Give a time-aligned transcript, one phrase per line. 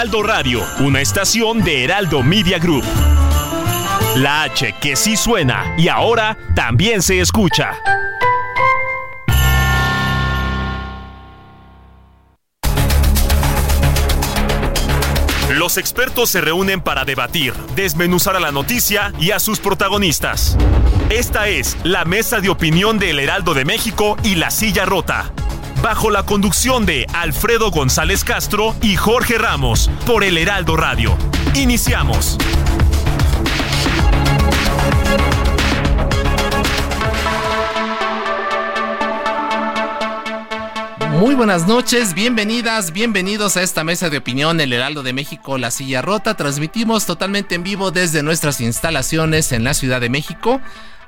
[0.00, 2.84] Heraldo Radio, una estación de Heraldo Media Group.
[4.16, 7.72] La H que sí suena y ahora también se escucha.
[15.50, 20.56] Los expertos se reúnen para debatir, desmenuzar a la noticia y a sus protagonistas.
[21.10, 25.30] Esta es la mesa de opinión del Heraldo de México y La Silla Rota.
[25.82, 31.16] Bajo la conducción de Alfredo González Castro y Jorge Ramos por el Heraldo Radio.
[31.54, 32.36] Iniciamos.
[41.18, 45.70] Muy buenas noches, bienvenidas, bienvenidos a esta mesa de opinión, el Heraldo de México, La
[45.70, 46.34] Silla Rota.
[46.34, 50.60] Transmitimos totalmente en vivo desde nuestras instalaciones en la Ciudad de México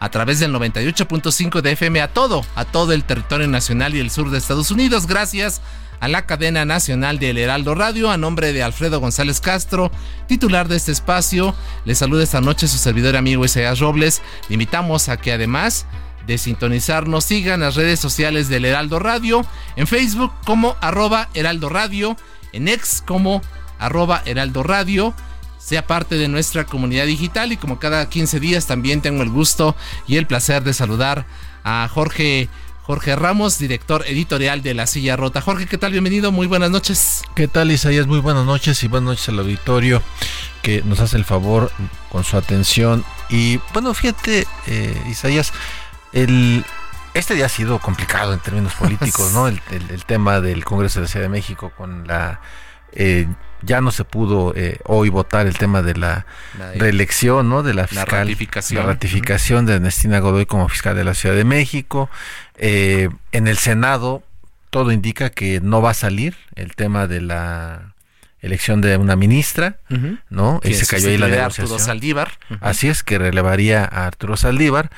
[0.02, 4.10] a través del 98.5 de FM a todo, a todo el territorio nacional y el
[4.10, 5.06] sur de Estados Unidos.
[5.06, 5.60] Gracias
[6.00, 9.92] a la cadena nacional del Heraldo Radio, a nombre de Alfredo González Castro,
[10.26, 11.54] titular de este espacio.
[11.84, 14.22] Les saluda esta noche su servidor amigo Isaías Robles.
[14.48, 15.86] Le invitamos a que además
[16.26, 22.16] de sintonizarnos, sigan las redes sociales del Heraldo Radio, en Facebook como arroba Heraldo Radio,
[22.52, 23.40] en X como
[23.78, 25.14] arroba Heraldo Radio,
[25.64, 29.76] sea parte de nuestra comunidad digital y como cada 15 días también tengo el gusto
[30.08, 31.24] y el placer de saludar
[31.62, 32.48] a Jorge
[32.82, 35.40] Jorge Ramos, director editorial de La Silla Rota.
[35.40, 35.92] Jorge, ¿qué tal?
[35.92, 37.22] Bienvenido, muy buenas noches.
[37.36, 38.08] ¿Qué tal, Isaías?
[38.08, 40.02] Muy buenas noches y buenas noches al auditorio
[40.62, 41.70] que nos hace el favor
[42.10, 43.04] con su atención.
[43.30, 45.52] Y bueno, fíjate, eh, Isaías,
[46.12, 46.64] el,
[47.14, 49.46] este día ha sido complicado en términos políticos, ¿no?
[49.70, 52.40] El, tema del Congreso de la Ciudad de México con la...
[52.90, 53.28] Eh,
[53.62, 56.26] ya no se pudo eh, hoy votar el tema de la,
[56.76, 57.62] reelección, ¿no?
[57.62, 61.34] De la fiscal, la ratificación, la ratificación de Ernestina Godoy como fiscal de la Ciudad
[61.34, 62.10] de México.
[62.56, 64.22] Eh, en el Senado
[64.70, 67.92] todo indica que no va a salir el tema de la
[68.40, 69.76] elección de una ministra,
[70.30, 70.60] ¿no?
[70.64, 71.66] Y se cayó ahí la negociación.
[71.66, 72.32] Arturo Saldívar.
[72.60, 74.90] Así es, que relevaría a Arturo Saldívar.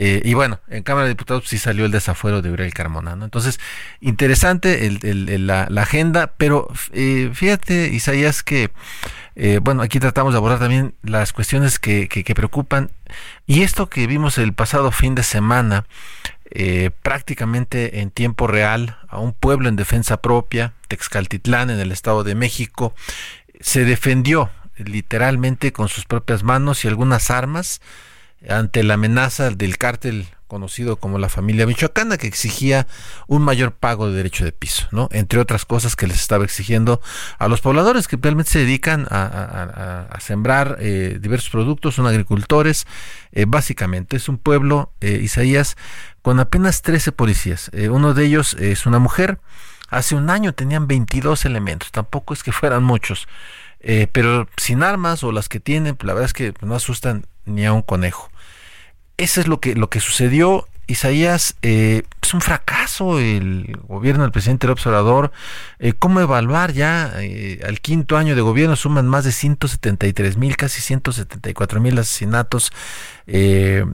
[0.00, 3.24] Eh, y bueno, en Cámara de Diputados sí salió el desafuero de Uriel Carmona, ¿no?
[3.24, 3.58] Entonces,
[4.00, 8.70] interesante el, la, agenda, pero eh, fíjate, Isaías, que,
[9.34, 12.92] eh, bueno, aquí tratamos de abordar también las cuestiones que, que, preocupan.
[13.48, 15.84] Y esto que vimos el pasado fin de semana,
[17.02, 22.36] prácticamente en tiempo real, a un pueblo en defensa propia, Texcaltitlán, en el Estado de
[22.36, 22.94] México,
[23.60, 27.80] se defendió literalmente con sus propias manos y algunas armas,
[28.48, 32.88] ante la amenaza del cártel conocido como la familia michoacana que exigía
[33.28, 35.08] un mayor pago de derecho de piso, ¿no?
[35.12, 37.00] Entre otras cosas que les estaba exigiendo
[37.38, 42.86] a los pobladores que realmente se dedican a, sembrar eh, diversos productos, son agricultores,
[43.30, 45.76] eh, básicamente es un pueblo, eh, Isaías,
[46.22, 47.70] con apenas 13 policías.
[47.90, 49.38] uno de ellos es una mujer.
[49.90, 53.28] Hace un año tenían 22 elementos, tampoco es que fueran muchos.
[54.12, 57.66] pero sin armas o las que tienen, pues, la verdad es que no asustan ni
[57.66, 58.30] a un conejo.
[59.16, 60.66] Eso es lo que, lo que sucedió.
[60.88, 65.32] Isaías, eh, es un fracaso el gobierno del presidente López Obrador.
[65.78, 68.74] Eh, ¿Cómo evaluar ya eh, al quinto año de gobierno?
[68.74, 72.72] Suman más de 173 mil, casi 174 mil asesinatos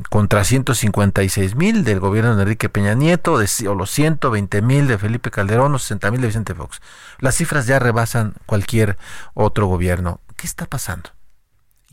[0.09, 4.97] contra 156 mil del gobierno de Enrique Peña Nieto, de, o los 120 mil de
[4.97, 6.81] Felipe Calderón, o 60 mil de Vicente Fox.
[7.19, 8.97] Las cifras ya rebasan cualquier
[9.35, 10.21] otro gobierno.
[10.37, 11.11] ¿Qué está pasando?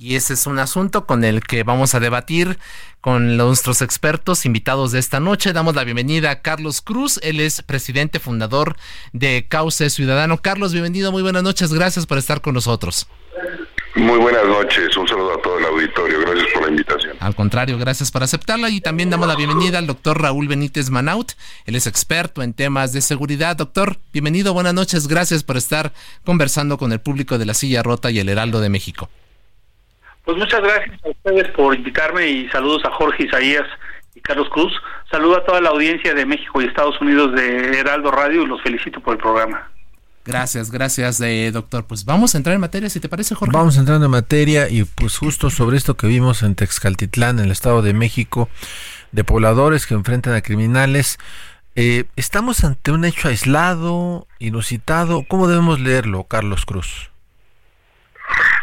[0.02, 2.58] Y ese es un asunto con el que vamos a debatir
[3.02, 5.54] con nuestros expertos invitados de esta noche.
[5.54, 8.78] Damos la bienvenida a Carlos Cruz, él es presidente fundador
[9.14, 10.42] de Cauce Ciudadano.
[10.42, 13.06] Carlos, bienvenido, muy buenas noches, gracias por estar con nosotros.
[13.94, 17.18] Muy buenas noches, un saludo a todo el auditorio, gracias por la invitación.
[17.20, 21.34] Al contrario, gracias por aceptarla y también damos la bienvenida al doctor Raúl Benítez Manaut,
[21.68, 23.56] él es experto en temas de seguridad.
[23.56, 25.94] Doctor, bienvenido, buenas noches, gracias por estar
[26.26, 29.08] conversando con el público de la Silla Rota y el Heraldo de México.
[30.32, 33.66] Pues muchas gracias a ustedes por invitarme y saludos a Jorge Isaías
[34.16, 34.72] y Carlos Cruz.
[35.12, 38.62] Saludo a toda la audiencia de México y Estados Unidos de Heraldo Radio y los
[38.62, 39.70] felicito por el programa.
[40.24, 41.86] Gracias, gracias, eh, doctor.
[41.86, 43.52] Pues vamos a entrar en materia, si te parece, Jorge.
[43.54, 47.52] Vamos entrando en materia y pues justo sobre esto que vimos en Texcaltitlán, en el
[47.52, 48.48] Estado de México,
[49.12, 51.20] de pobladores que enfrentan a criminales.
[51.76, 55.26] Eh, ¿Estamos ante un hecho aislado, inusitado?
[55.28, 57.11] ¿Cómo debemos leerlo, Carlos Cruz?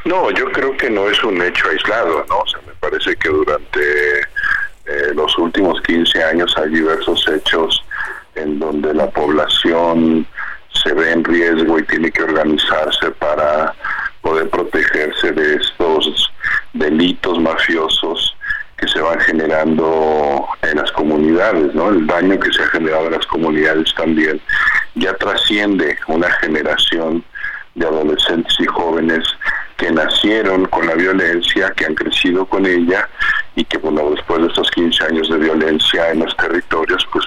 [0.05, 2.39] No, yo creo que no es un hecho aislado, ¿no?
[2.39, 7.85] O sea, me parece que durante eh, los últimos 15 años hay diversos hechos
[8.35, 10.27] en donde la población
[10.73, 13.75] se ve en riesgo y tiene que organizarse para
[14.23, 16.33] poder protegerse de estos
[16.73, 18.37] delitos mafiosos
[18.77, 21.89] que se van generando en las comunidades, ¿no?
[21.89, 24.41] El daño que se ha generado en las comunidades también
[24.95, 27.25] ya trasciende una generación
[27.79, 29.25] de adolescentes y jóvenes
[29.77, 33.09] que nacieron con la violencia, que han crecido con ella
[33.55, 37.25] y que bueno, después de estos 15 años de violencia en los territorios, pues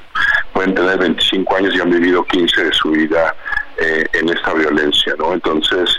[0.54, 3.36] pueden tener 25 años y han vivido 15 de su vida
[3.78, 5.34] eh, en esta violencia, ¿no?
[5.34, 5.90] Entonces,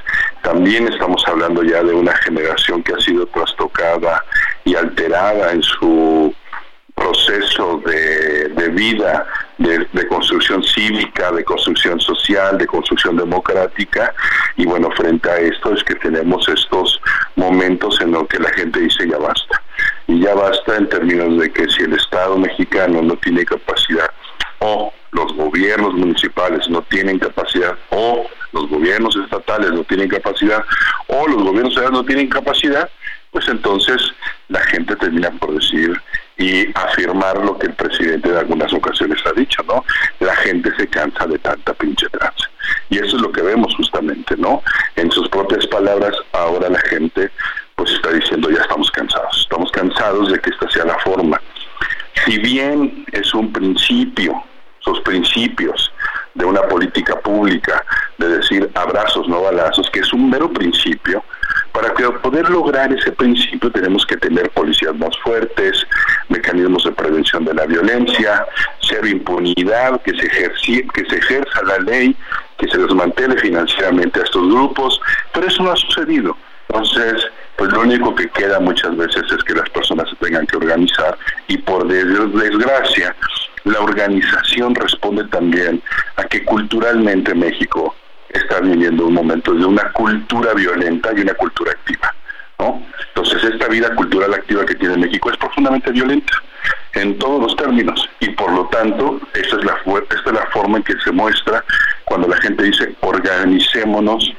[0.42, 4.22] también estamos hablando ya de una generación que ha sido trastocada
[4.64, 6.34] y alterada en su
[7.02, 9.26] proceso de, vida,
[9.58, 14.14] de, construcción cívica, de construcción social, de construcción democrática.
[14.56, 17.00] Y bueno, frente a esto es que tenemos estos
[17.36, 19.60] momentos en los que la gente dice ya basta.
[20.06, 24.10] Y ya basta en términos de que si el Estado mexicano no tiene capacidad
[24.60, 30.64] o los gobiernos municipales no tienen capacidad o los gobiernos estatales no tienen capacidad
[31.08, 32.88] o los gobiernos federales no tienen capacidad,
[33.32, 34.00] pues entonces
[34.48, 36.00] la gente termina por decir
[36.42, 39.84] y afirmar lo que el presidente de algunas ocasiones ha dicho, ¿no?
[40.18, 42.46] La gente se cansa de tanta pinche trance.
[42.90, 44.60] Y eso es lo que vemos justamente, ¿no?
[44.96, 47.30] En sus propias palabras, ahora la gente
[47.76, 51.40] pues está diciendo ya estamos cansados, estamos cansados de que esta sea la forma.
[52.26, 54.42] Si bien es un principio,
[54.80, 55.92] sus principios
[56.34, 57.84] de una política pública,
[58.18, 61.24] de decir abrazos, no balazos, que es un mero principio,
[61.72, 65.86] para que poder lograr ese principio tenemos que tener policías más fuertes,
[66.28, 68.46] mecanismos de prevención de la violencia,
[68.80, 72.14] cero impunidad, que se, que se ejerza la ley,
[72.58, 75.00] que se desmantele financieramente a estos grupos,
[75.32, 76.36] pero eso no ha sucedido.
[76.68, 77.26] Entonces,
[77.56, 81.18] pues lo único que queda muchas veces es que las personas se tengan que organizar
[81.48, 83.14] y por desgracia
[83.64, 85.82] la organización responde también
[86.16, 87.94] a que culturalmente México
[88.32, 92.14] está viviendo un momento de una cultura violenta y una cultura activa.
[92.58, 92.82] ¿no?
[93.08, 96.32] Entonces esta vida cultural activa que tiene México es profundamente violenta
[96.94, 99.76] en todos los términos y por lo tanto esta es la,
[100.10, 101.64] esta es la forma en que se muestra
[102.04, 104.32] cuando la gente dice organicémonos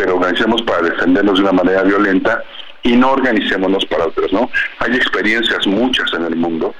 [0.00, 2.42] pero organicemos para defendernos de una manera violenta
[2.82, 4.50] y no organicémonos para otros, ¿no?
[4.78, 6.74] Hay experiencias muchas en el mundo.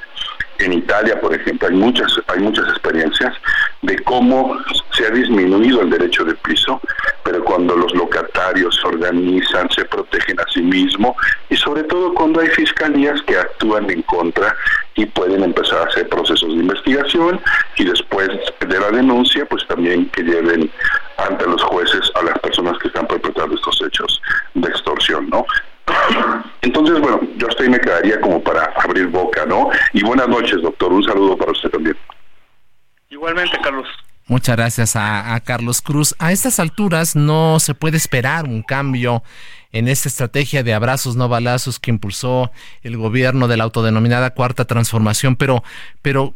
[0.60, 3.34] En Italia, por ejemplo, hay muchas hay muchas experiencias
[3.82, 4.58] de cómo
[4.92, 6.80] se ha disminuido el derecho de piso,
[7.24, 11.16] pero cuando los locatarios se organizan, se protegen a sí mismos
[11.48, 14.54] y sobre todo cuando hay fiscalías que actúan en contra
[14.96, 17.40] y pueden empezar a hacer procesos de investigación
[17.76, 18.28] y después
[18.60, 20.70] de la denuncia, pues también que lleven
[21.16, 24.20] ante los jueces a las personas que están perpetrando estos hechos
[24.54, 25.46] de extorsión, ¿no?
[26.62, 29.70] Entonces, bueno, yo hasta me quedaría como para abrir boca, ¿no?
[29.92, 30.92] Y buenas noches, doctor.
[30.92, 31.96] Un saludo para usted también.
[33.08, 33.88] Igualmente, Carlos.
[34.26, 36.14] Muchas gracias a, a, Carlos Cruz.
[36.18, 39.22] A estas alturas no se puede esperar un cambio
[39.72, 42.52] en esta estrategia de abrazos no balazos que impulsó
[42.82, 45.64] el gobierno de la autodenominada cuarta transformación, pero,
[46.02, 46.34] pero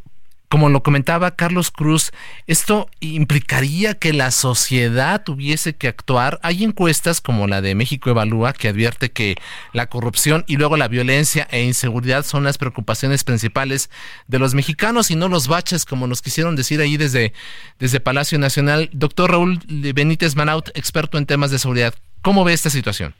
[0.55, 2.13] como lo comentaba Carlos Cruz,
[2.47, 6.39] esto implicaría que la sociedad tuviese que actuar.
[6.45, 9.35] Hay encuestas como la de México Evalúa que advierte que
[9.73, 13.91] la corrupción y luego la violencia e inseguridad son las preocupaciones principales
[14.29, 17.33] de los mexicanos y no los baches como nos quisieron decir ahí desde,
[17.81, 18.91] desde Palacio Nacional.
[18.93, 23.17] Doctor Raúl Benítez Manaut, experto en temas de seguridad, ¿cómo ve esta situación?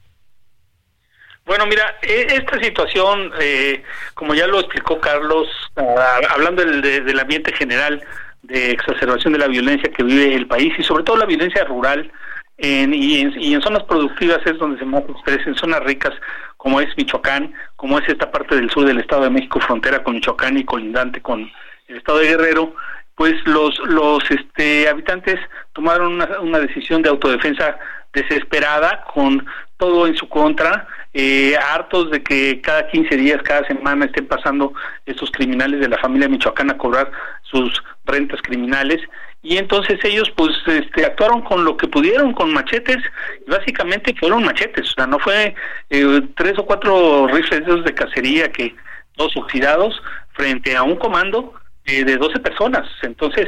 [1.47, 3.83] Bueno, mira, e, esta situación, eh,
[4.15, 8.03] como ya lo explicó Carlos, ah, hablando del, ambiente general
[8.43, 12.11] de exacerbación de la violencia que vive el país y sobre todo la violencia rural
[12.57, 16.13] en, y, en, zonas productivas es donde se más expresa, en zonas ricas
[16.57, 20.15] como es Michoacán, como es esta parte del sur del Estado de México, frontera con
[20.15, 21.51] Michoacán y colindante con
[21.89, 22.75] el Estado de Guerrero,
[23.17, 25.39] pues los los este habitantes
[25.75, 27.79] tomaron una decisión de autodefensa
[28.15, 29.45] desesperada con
[29.77, 34.73] todo en su contra eh, hartos de que cada 15 días, cada semana estén pasando
[35.07, 37.11] estos criminales de la familia michoacana a cobrar
[37.43, 39.01] sus rentas criminales.
[39.43, 42.99] Y entonces ellos pues este actuaron con lo que pudieron con machetes.
[43.47, 44.91] Y básicamente fueron machetes.
[44.91, 45.55] O sea no fue
[45.91, 48.75] eh, tres o cuatro rifles de cacería que
[49.17, 50.03] dos oxidados
[50.33, 51.55] frente a un comando
[51.87, 52.89] eh, de 12 personas.
[53.03, 53.47] Entonces,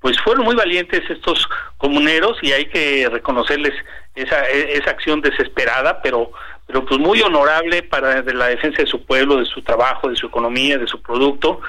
[0.00, 3.74] pues fueron muy valientes estos comuneros y hay que reconocerles
[4.16, 6.32] esa, esa acción desesperada, pero
[6.66, 10.16] pero pues muy honorable para de la defensa de su pueblo, de su trabajo, de
[10.16, 11.60] su economía, de su producto.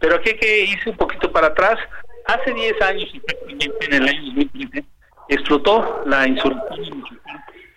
[0.00, 1.76] Pero aquí hay que irse un poquito para atrás.
[2.26, 3.12] Hace 10 años,
[3.48, 4.84] en el año 2015,
[5.28, 7.04] explotó la insurrección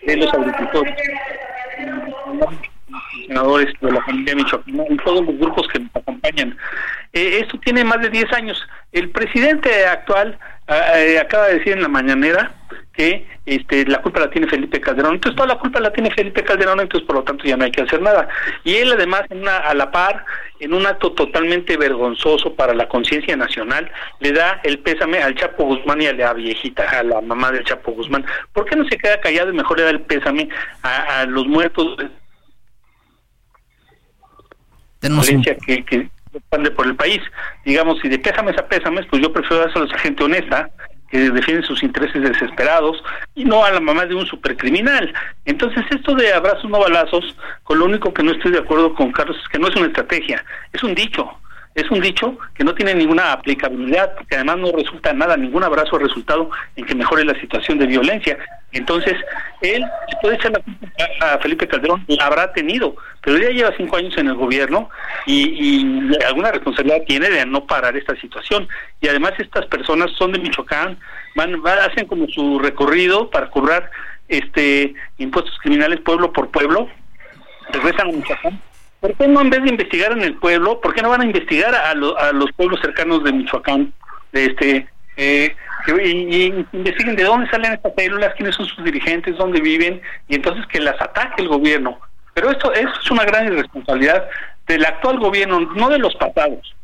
[0.05, 0.95] de los agricultores,
[3.27, 6.57] senadores de la familia Michoacán y todos los grupos que nos acompañan.
[7.13, 8.67] Eh, esto tiene más de 10 años.
[8.91, 12.53] El presidente actual eh, acaba de decir en la mañanera
[12.93, 15.15] que este, la culpa la tiene Felipe Calderón.
[15.15, 17.71] Entonces toda la culpa la tiene Felipe Calderón, entonces por lo tanto ya no hay
[17.71, 18.27] que hacer nada.
[18.63, 20.25] Y él además en una, a la par,
[20.59, 25.63] en un acto totalmente vergonzoso para la conciencia nacional, le da el pésame al Chapo
[25.65, 28.25] Guzmán y a la viejita, a la mamá del Chapo Guzmán.
[28.51, 30.49] ¿Por qué no se queda callado y mejor le da el pésame
[30.81, 31.95] a, los muertos?
[34.99, 36.09] Tenemos que, que
[36.49, 37.21] por el país.
[37.65, 40.69] Digamos, si de pésames a pésames, pues yo prefiero dárselo a esa gente honesta
[41.09, 43.01] que defiende sus intereses desesperados
[43.33, 45.13] y no a la mamá de un supercriminal.
[45.45, 49.11] Entonces, esto de abrazos no balazos, con lo único que no estoy de acuerdo con
[49.11, 51.39] Carlos es que no es una estrategia, es un dicho
[51.77, 55.95] es un dicho que no tiene ninguna aplicabilidad, porque además no resulta nada, ningún abrazo
[55.95, 58.35] ha resultado en que mejore la situación de violencia.
[58.71, 59.13] Entonces,
[59.61, 59.83] él
[60.21, 60.87] puede echar la culpa
[61.21, 64.89] a Felipe Calderón, la habrá tenido, pero ya lleva cinco años en el gobierno
[65.25, 68.67] y, alguna responsabilidad tiene de no parar esta situación.
[69.01, 70.99] Y además estas personas son de Michoacán,
[71.35, 73.89] van, van hacen como su recorrido para cobrar
[74.27, 76.89] este impuestos criminales pueblo por pueblo,
[77.71, 78.61] regresan a Michoacán
[78.99, 81.25] ¿Por qué no en vez de investigar en el pueblo, por qué no van a
[81.25, 83.93] investigar a, los pueblos cercanos de Michoacán?
[84.31, 85.55] De este eh,
[85.87, 90.65] y, investiguen de dónde salen estas células, quiénes son sus dirigentes, dónde viven, y entonces
[90.67, 91.99] que las ataque el gobierno.
[92.33, 94.27] Pero esto, es una gran irresponsabilidad
[94.67, 96.75] del actual gobierno, no de los pasados,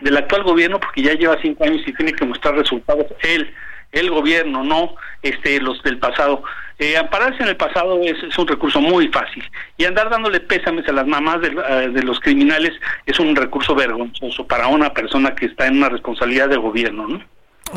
[0.00, 3.54] del actual gobierno, porque ya lleva cinco años y tiene que mostrar resultados él,
[3.92, 6.42] el gobierno, no este los del pasado.
[6.78, 9.44] Eh, ampararse en el pasado es, un recurso muy fácil
[9.76, 12.72] y andar dándole pésames a las mamás de, eh, de, los criminales
[13.06, 17.22] es un recurso vergonzoso para una persona que está en una responsabilidad de gobierno, ¿no?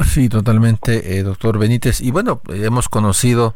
[0.06, 2.01] Sí, totalmente, eh, doctor Benítez.
[2.01, 3.56] Y bueno, hemos conocido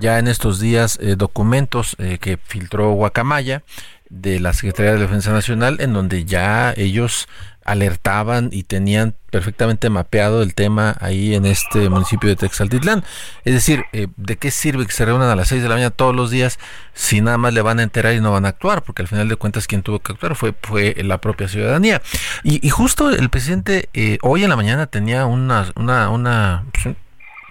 [0.00, 3.62] ya en estos días documentos que filtró Guacamaya
[4.08, 7.28] de la Secretaría de Defensa Nacional en donde ya ellos
[7.64, 13.02] alertaban y tenían perfectamente mapeado el tema ahí en este municipio de Texaltitlán.
[13.44, 15.90] Es decir, eh, ¿de qué sirve que se reúnan a las 6 de la mañana
[15.90, 16.58] todos los días
[16.92, 18.82] si nada más le van a enterar y no van a actuar?
[18.82, 22.00] Porque al final de cuentas quien tuvo que actuar fue, fue la propia ciudadanía.
[22.44, 26.96] Y, justo el presidente eh, hoy en la mañana tenía una, una, una, pues,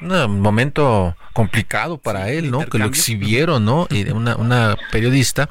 [0.01, 2.65] un momento complicado para él, ¿no?
[2.65, 3.87] Que lo exhibieron, ¿no?
[3.89, 5.49] Y una, una periodista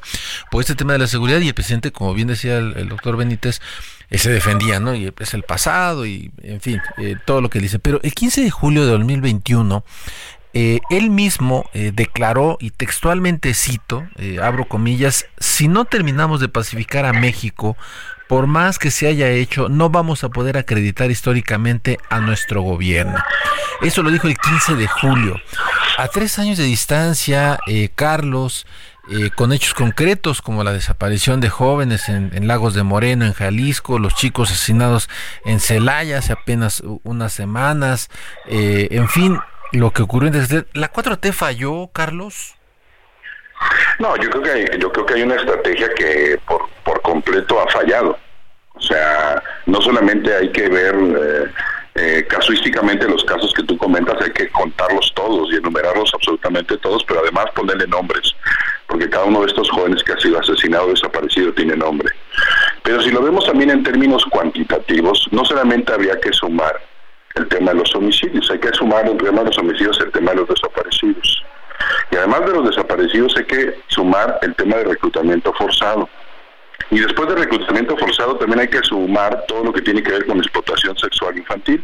[0.51, 3.61] por este tema de la seguridad y el presidente, como bien decía el doctor Benítez,
[4.13, 4.93] eh, se defendía, ¿no?
[4.93, 7.79] Y es el pasado y, en fin, eh, todo lo que dice.
[7.79, 9.83] Pero el 15 de julio de 2021,
[10.53, 14.07] eh, él mismo declaró, y textualmente cito,
[14.39, 17.75] abro comillas, si no terminamos de pacificar a México,
[18.29, 23.17] por más que se haya hecho, no vamos a poder acreditar históricamente a nuestro gobierno.
[23.81, 25.41] Eso lo dijo el 15 de julio.
[25.97, 27.57] A tres años de distancia,
[27.95, 28.67] Carlos,
[29.09, 33.99] eh, con hechos concretos como la desaparición de jóvenes en, Lagos de Moreno, en Jalisco,
[33.99, 35.09] los chicos asesinados
[35.43, 38.09] en Celaya hace apenas unas semanas,
[38.47, 39.39] eh, en fin,
[39.73, 42.55] lo que ocurrió desde la 4T falló, Carlos.
[43.99, 47.61] No, yo creo que hay, yo creo que hay una estrategia que por, por completo
[47.61, 48.17] ha fallado.
[48.75, 51.51] O sea, no solamente hay que ver eh,
[51.95, 57.03] eh, casuísticamente los casos que tú comentas hay que contarlos todos y enumerarlos absolutamente todos,
[57.03, 58.35] pero además ponerle nombres,
[58.87, 62.09] porque cada uno de estos jóvenes que ha sido asesinado o desaparecido tiene nombre.
[62.81, 66.81] Pero si lo vemos también en términos cuantitativos, no solamente habría que sumar
[67.35, 70.31] el tema de los homicidios, hay que sumar el tema de los homicidios el tema
[70.31, 71.43] de los desaparecidos.
[72.11, 76.09] Y además de los desaparecidos hay que sumar el tema de reclutamiento forzado.
[76.93, 80.27] Y después del reclutamiento forzado también hay que sumar todo lo que tiene que ver
[80.27, 81.83] con explotación sexual infantil,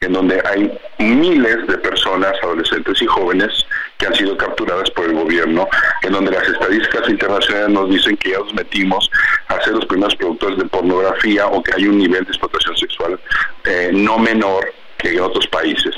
[0.00, 3.64] en donde hay miles de personas, adolescentes y jóvenes
[3.98, 5.68] que han sido capturadas por el gobierno,
[6.02, 9.08] en donde las estadísticas internacionales nos dicen que ya nos metimos
[9.46, 13.20] a ser los primeros productores de pornografía o que hay un nivel de explotación sexual
[13.62, 15.94] eh, no menor que en otros países.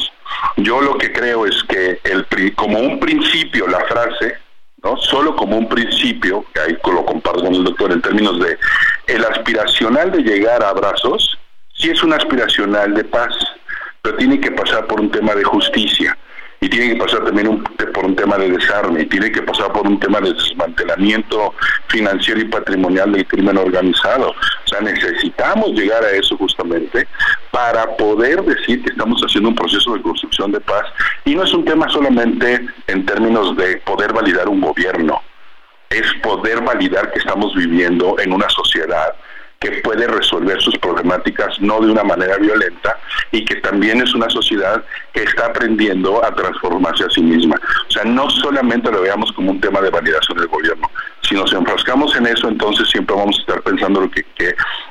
[0.58, 4.36] Yo lo que creo es que el, como un principio la frase
[4.82, 4.96] ¿no?
[4.98, 8.58] Solo como un principio, que ahí lo comparto con el doctor en términos de
[9.06, 11.38] el aspiracional de llegar a abrazos,
[11.74, 13.34] sí es un aspiracional de paz,
[14.02, 16.16] pero tiene que pasar por un tema de justicia
[16.60, 19.86] y tiene que pasar también por un tema de desarme, y tiene que pasar por
[19.86, 21.54] un tema de desmantelamiento
[21.88, 24.34] financiero y patrimonial del crimen organizado.
[24.70, 27.08] Sea, necesitamos llegar a eso justamente
[27.50, 30.84] para poder decir que estamos haciendo un proceso de construcción de paz
[31.24, 35.20] y no es un tema solamente en términos de poder validar un gobierno.
[35.90, 39.12] es poder validar que estamos viviendo en una sociedad
[39.60, 42.96] que puede resolver sus problemáticas no de una manera violenta
[43.30, 47.60] y que también es una sociedad que está aprendiendo a transformarse a sí misma.
[47.86, 50.90] O sea, no solamente lo veamos como un tema de validación del gobierno.
[51.20, 54.24] Si nos enfrascamos en eso, entonces siempre vamos a estar pensando lo que,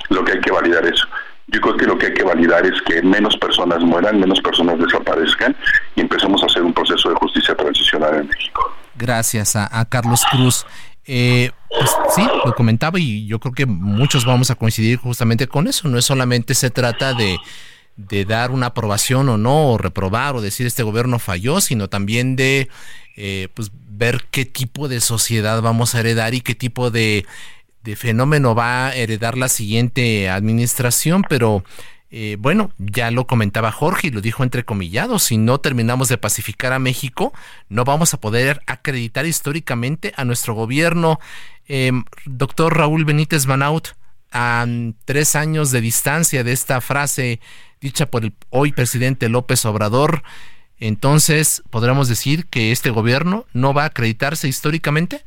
[0.10, 1.08] lo que hay que validar eso.
[1.48, 4.78] Yo creo que lo que hay que validar es que menos personas mueran, menos personas
[4.78, 5.56] desaparezcan
[5.96, 8.72] y empecemos a hacer un proceso de justicia transicional en México.
[8.94, 10.68] Gracias a Carlos Cruz.
[11.12, 15.68] Eh, pues sí, lo comentaba y yo creo que muchos vamos a coincidir justamente con
[15.68, 15.88] eso.
[15.88, 17.39] No es solamente se trata de,
[17.98, 22.36] de dar una aprobación o no, o reprobar o decir este gobierno falló, sino también
[22.36, 22.70] de
[23.18, 27.25] eh, pues ver qué tipo de sociedad vamos a heredar y qué tipo de,
[27.84, 31.63] de fenómeno va a heredar la siguiente administración, pero
[32.12, 36.74] eh, bueno, ya lo comentaba Jorge y lo dijo entrecomillado, si no terminamos de pacificar
[36.74, 37.34] a México,
[37.70, 41.20] no vamos a poder acreditar históricamente a nuestro gobierno.
[41.68, 43.89] Em, doctor Raúl Benítez Manaut,
[44.32, 44.66] a
[45.06, 47.39] tres años de distancia de esta frase
[47.82, 50.24] dicha por el hoy presidente López Obrador,
[50.80, 55.24] entonces podríamos decir que este gobierno no va a acreditarse históricamente.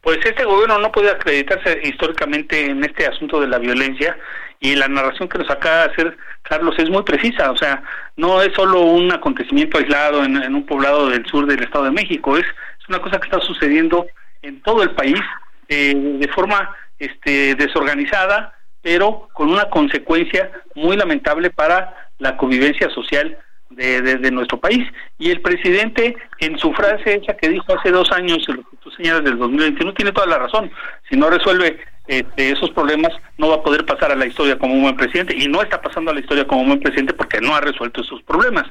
[0.00, 4.16] Pues este gobierno no puede acreditarse históricamente en este asunto de la violencia
[4.60, 7.82] y la narración que nos acaba de hacer Carlos es muy precisa, o sea,
[8.16, 12.36] no es solo un acontecimiento aislado en, un poblado del sur del Estado de México,
[12.36, 12.44] es,
[12.88, 14.08] una cosa que está sucediendo
[14.42, 15.20] en todo el país
[15.68, 18.52] eh, de forma este, desorganizada,
[18.82, 23.38] pero con una consecuencia muy lamentable para la convivencia social
[23.70, 24.84] de, de, nuestro país.
[25.20, 28.90] Y el presidente, en su frase esa que dijo hace dos años, lo que tú
[28.90, 30.68] señalas del 2021, tiene toda la razón.
[31.08, 31.78] Si no resuelve
[32.10, 35.32] este, esos problemas, no va a poder pasar a la historia como un buen presidente.
[35.36, 38.00] Y no está pasando a la historia como un buen presidente porque no ha resuelto
[38.00, 38.64] esos problemas.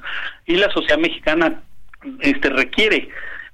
[0.45, 1.61] Y la sociedad mexicana
[2.19, 3.07] este, requiere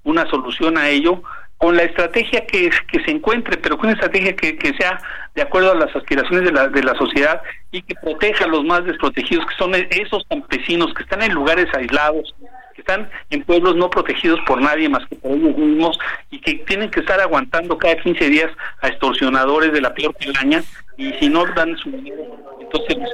[0.04, 1.22] una solución a ello
[1.58, 5.00] con la estrategia que, que se encuentre, pero con una estrategia que, que sea
[5.36, 8.64] de acuerdo a las aspiraciones de la, de la sociedad y que proteja a los
[8.64, 12.34] más desprotegidos, que son esos campesinos que están en lugares aislados,
[12.76, 15.98] que están en pueblos no protegidos por nadie más que por ellos mismos
[16.30, 20.62] y que tienen que estar aguantando cada 15 días a extorsionadores de la peor calaña
[20.98, 23.10] y si no dan su dinero, entonces los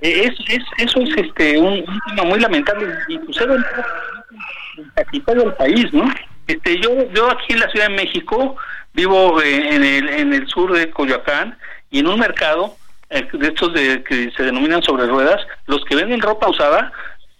[0.00, 3.26] es, es, eso es este un, tema muy lamentable y en
[5.24, 6.04] todo el país, ¿no?
[6.46, 8.56] Este, yo, yo aquí en la Ciudad de México
[8.92, 11.56] vivo eh, en el, en el sur de Coyoacán
[11.90, 12.76] y en un mercado
[13.10, 16.92] eh, de estos de, que se denominan sobre ruedas, los que venden ropa usada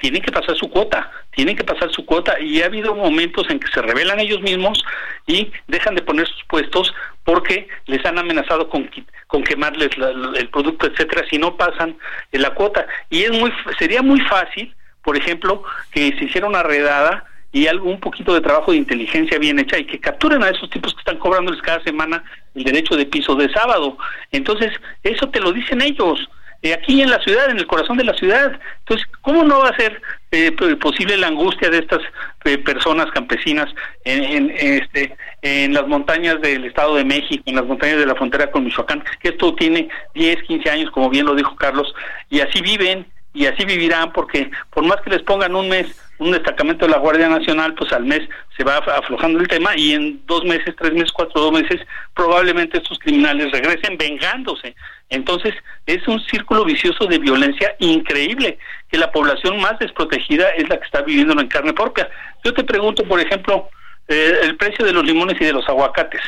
[0.04, 3.58] tienen que pasar su cuota, tienen que pasar su cuota y ha habido momentos en
[3.58, 4.84] que se revelan ellos mismos
[5.26, 6.92] y dejan de poner sus puestos
[7.24, 8.90] porque les han amenazado con,
[9.28, 9.88] con quemarles
[10.36, 11.96] el producto, etcétera, si no pasan
[12.32, 12.86] la cuota.
[13.08, 17.88] Y es muy sería muy fácil, por ejemplo, que se hiciera una redada y algo,
[17.88, 21.00] un poquito de trabajo de inteligencia bien hecha y que capturen a esos tipos que
[21.00, 22.22] están cobrándoles cada semana
[22.54, 23.96] el derecho de piso de sábado.
[24.32, 24.70] Entonces,
[25.02, 26.28] eso te lo dicen ellos,
[26.64, 28.58] eh, aquí en la ciudad, en el corazón de la ciudad.
[28.78, 30.00] Entonces, ¿cómo no va a ser
[30.30, 30.50] eh,
[30.80, 32.00] posible la angustia de estas
[32.46, 33.68] eh, personas campesinas
[34.02, 38.50] en, este, en las montañas del Estado de México, en las montañas de la frontera
[38.50, 39.04] con Michoacán?
[39.20, 41.94] Que esto tiene 10, 15 años, como bien lo dijo Carlos,
[42.30, 46.30] y así viven y así vivirán porque por más que les pongan un mes un
[46.30, 48.20] destacamento de la Guardia Nacional, pues al mes
[48.56, 51.80] se va aflojando el tema y en dos meses, tres meses, cuatro, dos meses,
[52.14, 54.74] probablemente estos criminales regresen vengándose.
[55.10, 55.54] Entonces,
[55.86, 60.84] es un círculo vicioso de violencia increíble, que la población más desprotegida es la que
[60.84, 62.08] está viviendo en carne propia.
[62.42, 63.68] Yo te pregunto, por ejemplo,
[64.08, 66.22] eh, el precio de los limones y de los aguacates.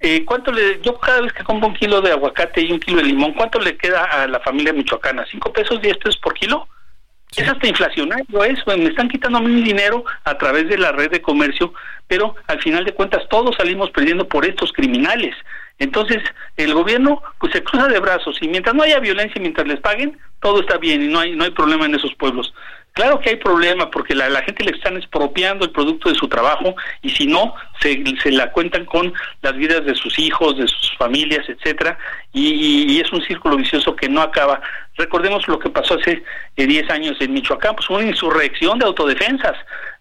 [0.00, 2.98] Eh, ¿cuánto le, yo cada vez que compro un kilo de aguacate y un kilo
[2.98, 5.24] de limón, ¿cuánto le queda a la familia michoacana?
[5.30, 6.68] ¿Cinco pesos, diez pesos por kilo?
[7.36, 11.22] Es hasta inflacionario eso, me están quitando mi dinero a través de la red de
[11.22, 11.72] comercio,
[12.06, 15.34] pero al final de cuentas todos salimos perdiendo por estos criminales.
[15.78, 16.22] Entonces,
[16.56, 20.18] el gobierno pues se cruza de brazos y mientras no haya violencia, mientras les paguen,
[20.40, 22.52] todo está bien y no hay no hay problema en esos pueblos.
[22.94, 26.28] Claro que hay problema porque la, la gente le están expropiando el producto de su
[26.28, 30.68] trabajo y si no, se, se la cuentan con las vidas de sus hijos, de
[30.68, 31.98] sus familias, etcétera,
[32.32, 34.60] y, es un círculo vicioso que no acaba.
[34.96, 36.22] Recordemos lo que pasó hace
[36.54, 39.56] 10 eh, años en Michoacán, pues una insurrección de autodefensas,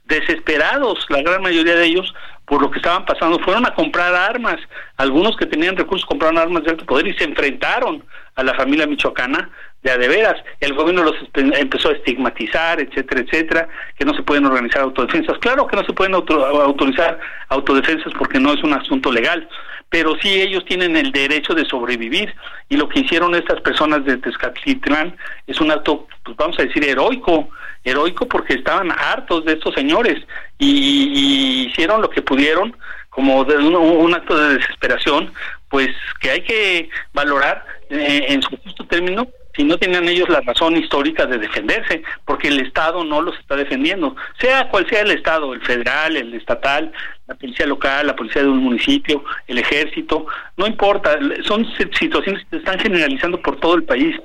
[0.06, 2.14] desesperados, la gran mayoría de ellos,
[2.46, 4.58] por lo que estaban pasando, fueron a comprar armas,
[4.98, 8.04] algunos que tenían recursos compraron armas de alto poder y se enfrentaron
[8.36, 9.50] a la familia michoacana
[9.82, 10.36] de a de veras.
[10.60, 15.38] El gobierno los empezó a estigmatizar, etcétera, etcétera, que no se pueden organizar autodefensas.
[15.40, 19.48] Claro que no se pueden autorizar autodefensas porque no es un asunto legal,
[19.94, 22.34] pero sí ellos tienen el derecho de sobrevivir
[22.68, 26.84] y lo que hicieron estas personas de Tezcatlitlán es un acto, pues vamos a decir,
[26.84, 27.48] heroico,
[27.84, 30.20] heroico porque estaban hartos de estos señores
[30.58, 32.76] y, hicieron lo que pudieron
[33.12, 35.32] como de un, acto de desesperación,
[35.70, 40.42] pues que hay que valorar eh, en su justo término si no tenían ellos la
[40.42, 45.12] razón histórica de defenderse, porque el Estado no los está defendiendo, sea cual sea el
[45.12, 46.92] Estado, el federal, el estatal,
[47.28, 50.26] la policía local, la policía de un municipio, el ejército,
[50.58, 51.66] no importa, son
[51.98, 54.16] situaciones que se están generalizando por todo el país.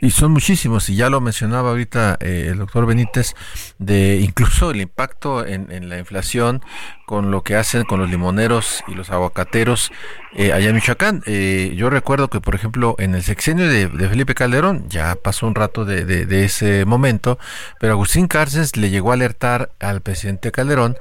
[0.00, 3.34] Y son muchísimos, y ya lo mencionaba ahorita eh, el doctor Benítez,
[3.78, 6.60] de incluso el impacto en, la inflación
[7.06, 9.90] con lo que hacen con los limoneros y los aguacateros
[10.34, 11.22] eh, allá en Michoacán.
[11.26, 15.54] Eh, yo recuerdo que, por ejemplo, en el sexenio de, Felipe Calderón, ya pasó un
[15.54, 17.38] rato de, de ese momento,
[17.80, 20.96] pero Agustín Cárcez le llegó a alertar al presidente Calderón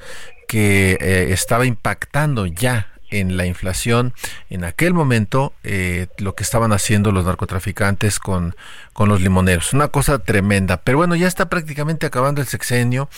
[0.52, 0.98] que
[1.32, 4.14] estaba impactando ya en la inflación
[4.50, 8.56] en aquel momento eh, lo que estaban haciendo los narcotraficantes con,
[8.94, 9.74] con los limoneros.
[9.74, 10.78] Una cosa tremenda.
[10.78, 13.10] Pero bueno, ya está prácticamente acabando el sexenio.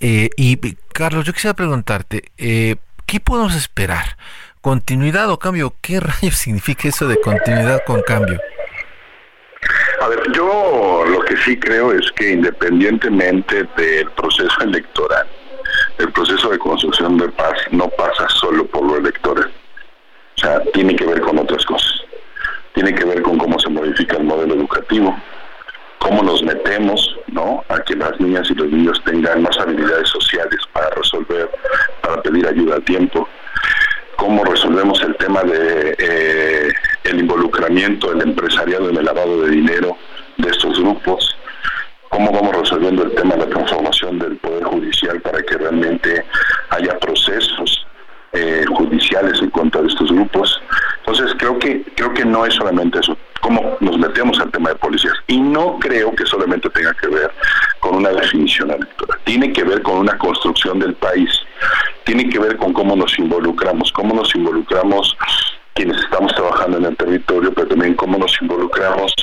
[0.00, 0.56] Eh, y
[0.92, 4.16] Carlos, yo quisiera preguntarte, eh, ¿qué podemos esperar?
[4.60, 5.74] ¿Continuidad o cambio?
[5.80, 8.40] ¿Qué rayos significa eso de continuidad con cambio?
[10.00, 15.26] A ver, yo lo que sí creo es que independientemente del proceso electoral,
[15.98, 19.50] el proceso de construcción de paz no pasa solo por lo electoral.
[20.36, 21.92] O sea, tiene que ver con otras cosas.
[22.74, 25.16] Tiene que ver con cómo se modifica el modelo educativo,
[25.98, 27.64] cómo nos metemos, ¿no?
[27.68, 31.50] A que las niñas y los niños tengan más habilidades sociales para resolver,
[32.02, 33.28] para pedir ayuda a tiempo,
[34.16, 36.72] cómo resolvemos el tema de eh,
[37.04, 39.96] el involucramiento del empresariado en el lavado de dinero
[40.36, 41.36] de estos grupos,
[42.10, 46.24] cómo vamos resolviendo el tema de la transformación del Poder Judicial para que realmente
[46.70, 47.86] haya procesos
[48.32, 50.60] eh, judiciales en contra de estos grupos.
[50.98, 54.76] Entonces creo que creo que no es solamente eso, cómo nos metemos al tema de
[54.76, 55.14] policías.
[55.26, 57.30] Y no creo que solamente tenga que ver
[57.80, 61.30] con una definición electoral, tiene que ver con una construcción del país,
[62.04, 65.16] tiene que ver con cómo nos involucramos, cómo nos involucramos
[65.72, 69.14] quienes estamos trabajando en el territorio, pero también cómo nos involucramos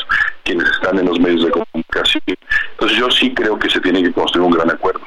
[0.43, 2.23] quienes están en los medios de comunicación.
[2.71, 5.01] Entonces yo sí creo que se tiene que construir un gran acuerdo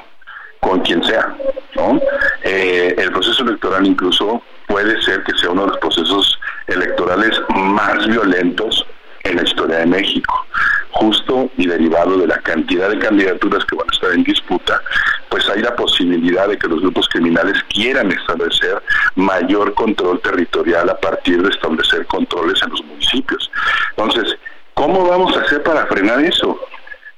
[0.59, 1.35] con quien sea.
[1.75, 1.99] ¿no?
[2.43, 8.05] Eh, el proceso electoral incluso puede ser que sea uno de los procesos electorales más
[8.07, 8.85] violentos
[9.23, 10.45] en la historia de México,
[10.91, 14.81] justo y derivado de la cantidad de candidaturas que van a estar en disputa,
[15.29, 18.81] pues hay la posibilidad de que los grupos criminales quieran establecer
[19.15, 23.51] mayor control territorial a partir de establecer controles en los municipios.
[23.97, 24.37] Entonces,
[24.73, 26.59] ¿cómo vamos a hacer para frenar eso?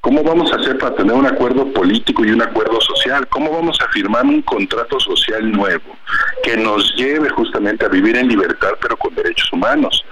[0.02, 3.28] ¿Cómo vamos a hacer para tener un acuerdo político y un acuerdo social?
[3.28, 5.96] ¿Cómo vamos a firmar un contrato social nuevo
[6.44, 10.04] que nos lleve justamente a vivir en libertad pero con derechos humanos?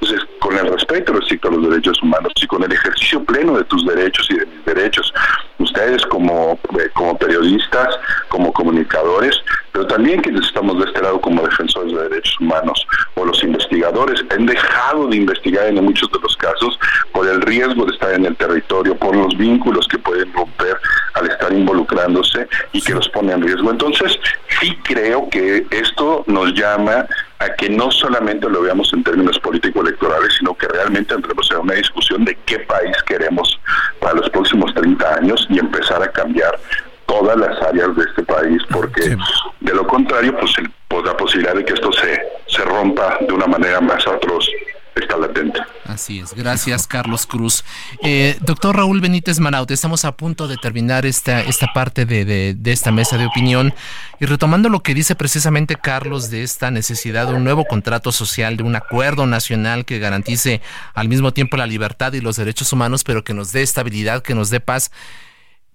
[0.00, 3.64] Entonces, con el respeto respecto a los derechos humanos y con el ejercicio pleno de
[3.64, 5.12] tus derechos y de mis derechos,
[5.58, 7.88] ustedes como, eh, como periodistas,
[8.28, 9.40] como comunicadores,
[9.72, 14.24] pero también quienes estamos de este lado como defensores de derechos humanos o los investigadores,
[14.30, 16.78] han dejado de investigar en muchos de los casos
[17.12, 20.78] por el riesgo de estar en el territorio, por los vínculos que pueden romper
[21.26, 23.70] al estar involucrándose y que los pone en riesgo.
[23.70, 24.18] Entonces,
[24.60, 27.06] sí creo que esto nos llama
[27.38, 31.74] a que no solamente lo veamos en términos político-electorales, sino que realmente entremos en una
[31.74, 33.58] discusión de qué país queremos
[34.00, 36.58] para los próximos 30 años y empezar a cambiar
[37.06, 39.16] todas las áreas de este país, porque
[39.60, 40.52] de lo contrario, pues,
[40.88, 44.48] pues, la posibilidad de que esto se, se rompa de una manera más atroz
[44.96, 45.60] está latente.
[45.96, 47.64] Así es, gracias Carlos Cruz.
[48.02, 52.70] Eh, doctor Raúl Benítez Manaut, estamos a punto de terminar esta, esta parte de, de,
[52.70, 53.72] esta mesa de opinión
[54.20, 58.58] y retomando lo que dice precisamente Carlos de esta necesidad de un nuevo contrato social,
[58.58, 60.60] de un acuerdo nacional que garantice
[60.92, 64.34] al mismo tiempo la libertad y los derechos humanos, pero que nos dé estabilidad, que
[64.34, 64.90] nos dé paz.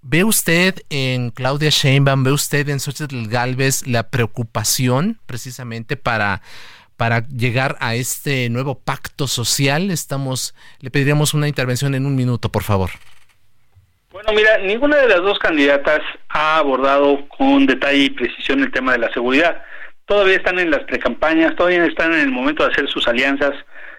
[0.03, 6.43] ¿Ve usted en Claudia Sheinbaum, ve usted en Xochitl Galvez la preocupación precisamente para
[7.01, 9.89] para llegar a este nuevo pacto social?
[9.89, 12.91] Estamos, le pediríamos una intervención en un minuto, por favor.
[14.11, 18.91] Bueno, mira, ninguna de las dos candidatas ha abordado con detalle y precisión el tema
[18.91, 19.63] de la seguridad.
[20.05, 23.55] Todavía están en las precampañas, todavía están en el momento de hacer sus alianzas,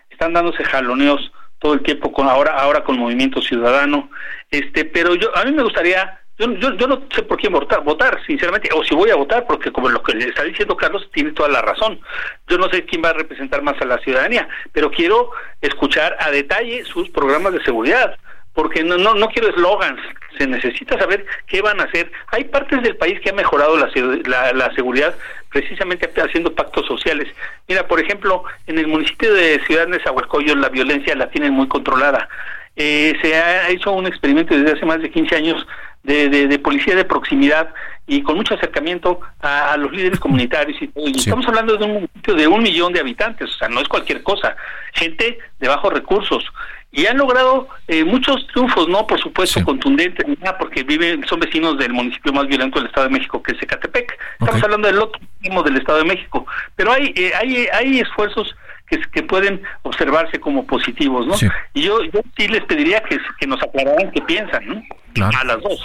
[0.09, 4.11] están dándose jaloneos todo el tiempo con ahora ahora con Movimiento Ciudadano.
[4.49, 8.19] Este, pero yo a mí me gustaría yo, yo, no sé por quién votar, votar,
[8.27, 11.33] sinceramente, o si voy a votar, porque como lo que le está diciendo Carlos tiene
[11.33, 12.01] toda la razón.
[12.49, 16.31] Yo no sé quién va a representar más a la ciudadanía, pero quiero escuchar a
[16.31, 18.17] detalle sus programas de seguridad,
[18.55, 20.01] porque no, no, no quiero eslogans,
[20.39, 22.11] se necesita saber qué van a hacer.
[22.29, 23.91] Hay partes del país que han mejorado la,
[24.27, 25.15] la, la, seguridad
[25.51, 27.29] precisamente haciendo pactos sociales.
[27.69, 32.29] Mira, por ejemplo, en el municipio de Ciudad Nezahualcóyotl la violencia la tienen muy controlada.
[32.75, 35.67] Eh, se ha hecho un experimento desde hace más de 15 años
[36.03, 37.73] de, de, policía de proximidad
[38.07, 40.91] y con mucho acercamiento a, los líderes comunitarios y.
[40.97, 43.89] Y estamos hablando de un municipio de un millón de habitantes, o sea, no es
[43.89, 44.57] cualquier cosa.
[44.93, 46.45] Gente de bajos recursos
[46.95, 50.27] y han logrado eh, muchos triunfos, no por supuesto contundentes,
[50.59, 54.19] porque viven, son vecinos del municipio más violento del Estado de México, que es Ecatepec.
[54.39, 55.21] Estamos hablando del otro
[55.65, 58.55] del Estado de México, pero hay eh, hay hay esfuerzos
[58.93, 61.35] que, que pueden observarse como positivos, ¿no?
[61.73, 65.27] Y yo, yo sí les pediría que, que nos aclararan qué piensan, ¿no?
[65.27, 65.81] A las dos.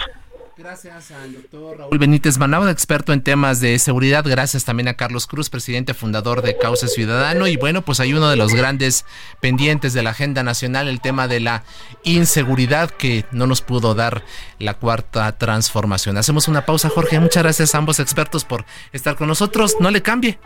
[0.58, 4.24] Gracias al doctor Raúl Benítez Manaba, experto en temas de seguridad.
[4.26, 7.46] Gracias también a Carlos Cruz, presidente fundador de Causa Ciudadano.
[7.46, 9.06] Y bueno, pues hay uno de los grandes
[9.40, 11.62] pendientes de la agenda nacional, el tema de la
[12.02, 14.24] inseguridad que no nos pudo dar
[14.58, 16.18] la cuarta transformación.
[16.18, 17.20] Hacemos una pausa, Jorge.
[17.20, 19.76] Muchas gracias a ambos expertos por estar con nosotros.
[19.78, 20.40] No le cambie.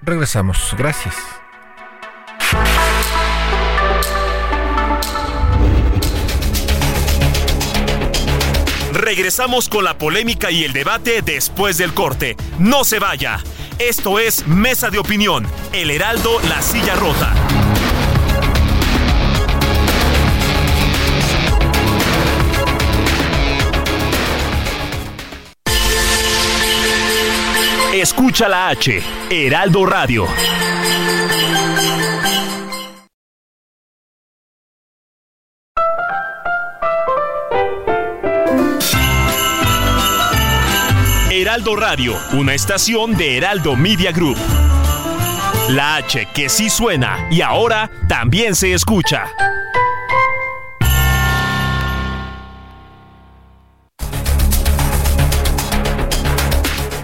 [0.00, 0.74] Regresamos.
[0.78, 1.14] Gracias.
[8.92, 12.36] Regresamos con la polémica y el debate después del corte.
[12.58, 13.38] No se vaya.
[13.78, 17.32] Esto es Mesa de Opinión, El Heraldo, La Silla Rota.
[27.94, 30.26] Escucha la H, Heraldo Radio.
[41.58, 44.36] Heraldo Radio, una estación de Heraldo Media Group.
[45.70, 49.24] La H que sí suena y ahora también se escucha.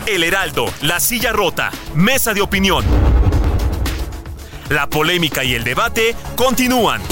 [0.07, 2.85] El Heraldo, la silla rota, mesa de opinión.
[4.69, 7.03] La polémica y el debate continúan.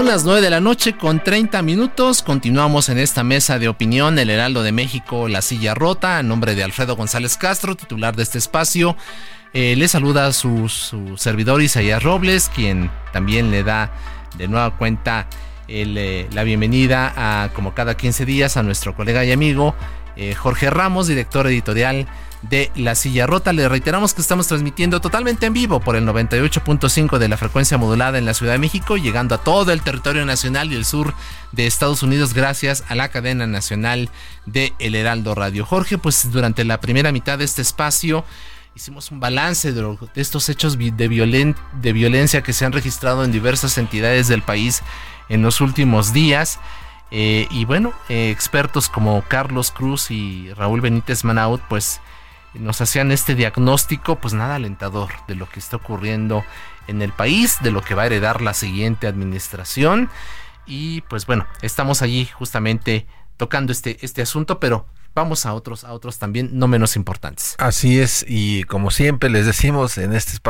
[0.00, 2.22] Son las 9 de la noche con 30 minutos.
[2.22, 6.54] Continuamos en esta mesa de opinión, el Heraldo de México, La Silla Rota, a nombre
[6.54, 8.96] de Alfredo González Castro, titular de este espacio.
[9.52, 10.70] Eh, le saluda a su,
[11.18, 13.92] servidor Isaías Robles, quien también le da
[14.38, 15.26] de nueva cuenta
[15.68, 19.74] eh, la bienvenida a, como cada 15 días, a nuestro colega y amigo
[20.16, 22.06] eh, Jorge Ramos, director editorial
[22.42, 23.52] de La Silla Rota.
[23.52, 28.18] Le reiteramos que estamos transmitiendo totalmente en vivo por el 98.5 de la frecuencia modulada
[28.18, 31.14] en la Ciudad de México, llegando a todo el territorio nacional y el sur
[31.52, 34.08] de Estados Unidos gracias a la cadena nacional
[34.46, 35.64] de El Heraldo Radio.
[35.66, 38.24] Jorge, pues durante la primera mitad de este espacio
[38.74, 43.76] hicimos un balance de, estos hechos de, de violencia que se han registrado en diversas
[43.78, 44.82] entidades del país
[45.28, 46.58] en los últimos días.
[47.10, 52.00] Eh, y bueno, eh, expertos como Carlos Cruz y Raúl Benítez Manaut, pues
[52.54, 56.44] nos hacían este diagnóstico, pues nada alentador de lo que está ocurriendo
[56.88, 60.10] en el país, de lo que va a heredar la siguiente administración.
[60.66, 65.92] Y pues bueno, estamos allí justamente tocando este, este asunto, pero vamos a otros, a
[65.92, 67.54] otros también no menos importantes.
[67.58, 70.49] Así es, y como siempre les decimos en este espacio.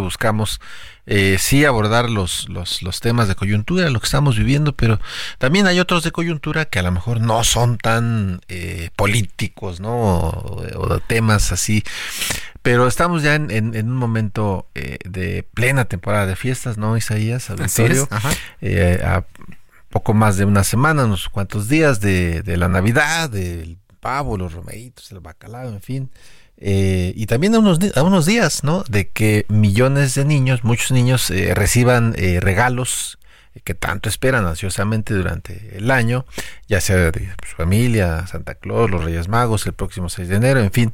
[0.00, 0.60] Buscamos
[1.06, 5.00] eh, sí abordar los, los, los temas de coyuntura, lo que estamos viviendo, pero
[5.38, 9.90] también hay otros de coyuntura que a lo mejor no son tan eh, políticos, ¿no?
[9.90, 11.82] O, o temas así
[12.62, 17.48] pero estamos ya en, un momento eh, de plena temporada de fiestas, ¿no, Isaías?
[17.50, 18.06] Auditorio.
[18.60, 19.24] Eh, a
[19.88, 25.10] poco más de una semana, unos cuantos días de, la Navidad, del pavo, los romeritos,
[25.10, 26.10] el bacalao, en fin.
[26.60, 28.84] Eh, y también a unos, a unos días, ¿no?
[28.88, 33.19] De que millones de niños, muchos niños, reciban regalos
[33.64, 36.24] que tanto esperan ansiosamente durante el año,
[36.68, 40.60] ya sea de su familia, Santa Claus, los Reyes Magos, el próximo 6 de enero,
[40.60, 40.92] en fin.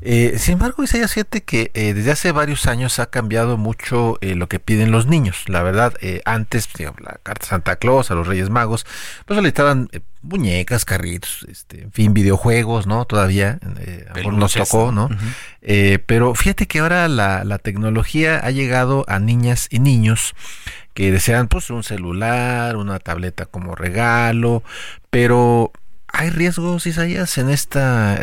[0.00, 4.34] Eh, sin embargo, Isaías siete que eh, desde hace varios años ha cambiado mucho eh,
[4.34, 5.44] lo que piden los niños.
[5.46, 8.86] La verdad, antes, la carta Santa Claus, a los Reyes Magos,
[9.26, 9.90] pues solicitaban
[10.22, 13.04] muñecas, carritos, este, en fin, videojuegos, ¿no?
[13.04, 13.58] Todavía
[14.32, 15.10] nos tocó, ¿no?
[16.06, 20.34] pero fíjate que ahora la, la tecnología ha llegado a niñas y niños
[20.94, 24.62] que desean pues un celular, una tableta como regalo,
[25.10, 25.72] pero
[26.08, 27.80] hay riesgos, Isaías, en este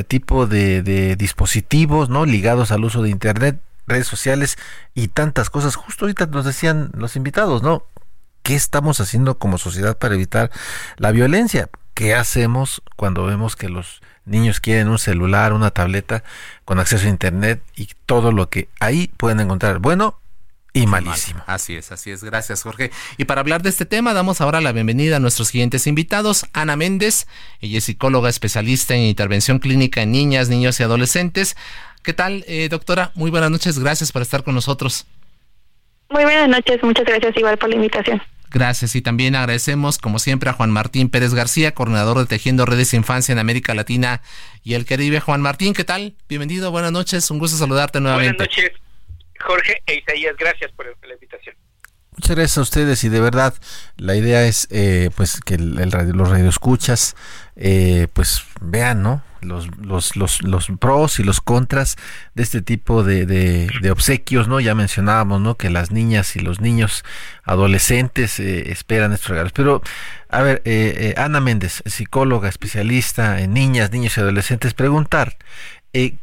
[0.08, 2.26] tipo de, de dispositivos, ¿no?
[2.26, 4.58] Ligados al uso de Internet, redes sociales
[4.94, 5.76] y tantas cosas.
[5.76, 7.86] Justo ahorita nos decían los invitados, ¿no?
[8.44, 10.52] ¿Qué estamos haciendo como sociedad para evitar
[10.98, 11.70] la violencia?
[11.94, 16.24] ¿Qué hacemos cuando vemos que los niños quieren un celular, una tableta
[16.64, 19.80] con acceso a Internet y todo lo que ahí pueden encontrar?
[19.80, 20.20] Bueno,
[20.78, 21.44] y malísimo.
[21.48, 22.24] Así es, así es.
[22.24, 22.92] Gracias, Jorge.
[23.18, 26.46] Y para hablar de este tema, damos ahora la bienvenida a nuestros siguientes invitados.
[26.54, 27.28] Ana Méndez,
[27.62, 31.58] ella es psicóloga especialista en intervención clínica en niñas, niños y adolescentes.
[32.04, 33.12] ¿Qué tal, eh, doctora?
[33.16, 35.06] Muy buenas noches, gracias por estar con nosotros.
[36.10, 38.22] Muy buenas noches, muchas gracias igual por la invitación.
[38.50, 42.92] Gracias y también agradecemos como siempre a Juan Martín Pérez García, coordinador de Tejiendo Redes
[42.92, 44.22] de Infancia en América Latina
[44.64, 45.20] y el Caribe.
[45.20, 46.16] Juan Martín, ¿qué tal?
[46.30, 48.38] Bienvenido, buenas noches, un gusto saludarte nuevamente.
[48.38, 48.87] Buenas noches,
[49.40, 51.56] Jorge e Isaías, gracias por la invitación.
[52.12, 53.54] Muchas gracias a ustedes y de verdad
[53.96, 57.16] la idea es eh, pues que el, radio, los radioescuchas
[57.56, 61.96] eh, pues vean no los, los, los, los, pros y los contras
[62.36, 66.62] de este tipo de, de, obsequios no ya mencionábamos no que las niñas y los
[66.62, 67.04] niños
[67.44, 69.54] adolescentes eh, esperan estos regalos.
[69.54, 69.82] Pero
[70.30, 75.38] a ver eh, eh, Ana Méndez psicóloga especialista en niñas niños y adolescentes preguntar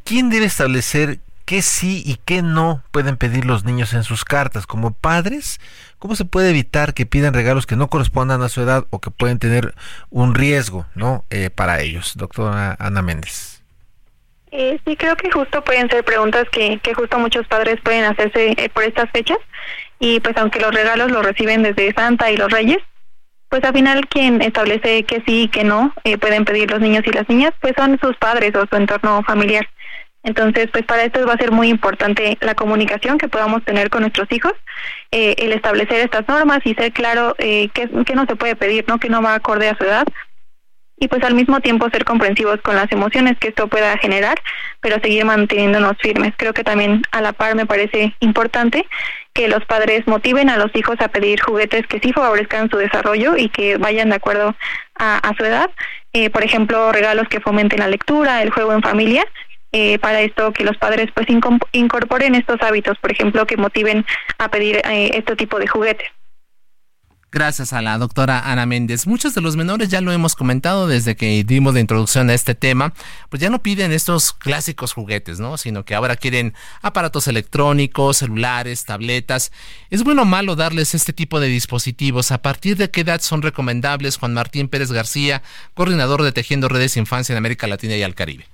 [0.04, 4.66] quién debe establecer qué sí y qué no pueden pedir los niños en sus cartas.
[4.66, 5.60] Como padres,
[5.98, 9.10] ¿cómo se puede evitar que pidan regalos que no correspondan a su edad o que
[9.10, 9.74] pueden tener
[10.10, 11.24] un riesgo ¿no?
[11.30, 12.14] Eh, para ellos?
[12.16, 13.62] Doctora Ana Méndez.
[14.50, 18.54] Eh, sí, creo que justo pueden ser preguntas que, que justo muchos padres pueden hacerse
[18.56, 19.38] eh, por estas fechas.
[19.98, 22.78] Y pues aunque los regalos los reciben desde Santa y los Reyes,
[23.48, 27.10] pues al final quien establece que sí y que no pueden pedir los niños y
[27.10, 29.68] las niñas, pues son sus padres o su entorno familiar.
[30.24, 34.00] Entonces, pues para esto va a ser muy importante la comunicación que podamos tener con
[34.00, 34.54] nuestros hijos,
[35.10, 38.98] eh, el establecer estas normas y ser claro eh, qué, no se puede pedir, no
[38.98, 40.06] que no va acorde a su edad
[40.96, 44.40] y pues al mismo tiempo ser comprensivos con las emociones que esto pueda generar,
[44.80, 46.32] pero seguir manteniéndonos firmes.
[46.36, 48.86] Creo que también a la par me parece importante
[49.34, 53.36] que los padres motiven a los hijos a pedir juguetes que sí favorezcan su desarrollo
[53.36, 54.54] y que vayan de acuerdo
[54.94, 55.68] a, su edad.
[56.12, 59.26] Eh, por ejemplo, regalos que fomenten la lectura, el juego en familia
[59.76, 61.26] eh, para esto que los padres pues
[61.72, 64.06] incorporen estos hábitos, por ejemplo, que motiven
[64.38, 66.06] a pedir eh, este tipo de juguetes.
[67.32, 69.08] Gracias a la doctora Ana Méndez.
[69.08, 72.54] Muchos de los menores ya lo hemos comentado desde que dimos de introducción a este
[72.54, 72.92] tema,
[73.30, 75.58] pues ya no piden estos clásicos juguetes, ¿no?
[75.58, 79.50] Sino que ahora quieren aparatos electrónicos, celulares, tabletas.
[79.90, 82.30] ¿Es bueno o malo darles este tipo de dispositivos?
[82.30, 84.18] ¿A partir de qué edad son recomendables?
[84.18, 85.42] Juan Martín Pérez García,
[85.74, 88.53] coordinador de Tejiendo Redes Infancia en América Latina y al Caribe.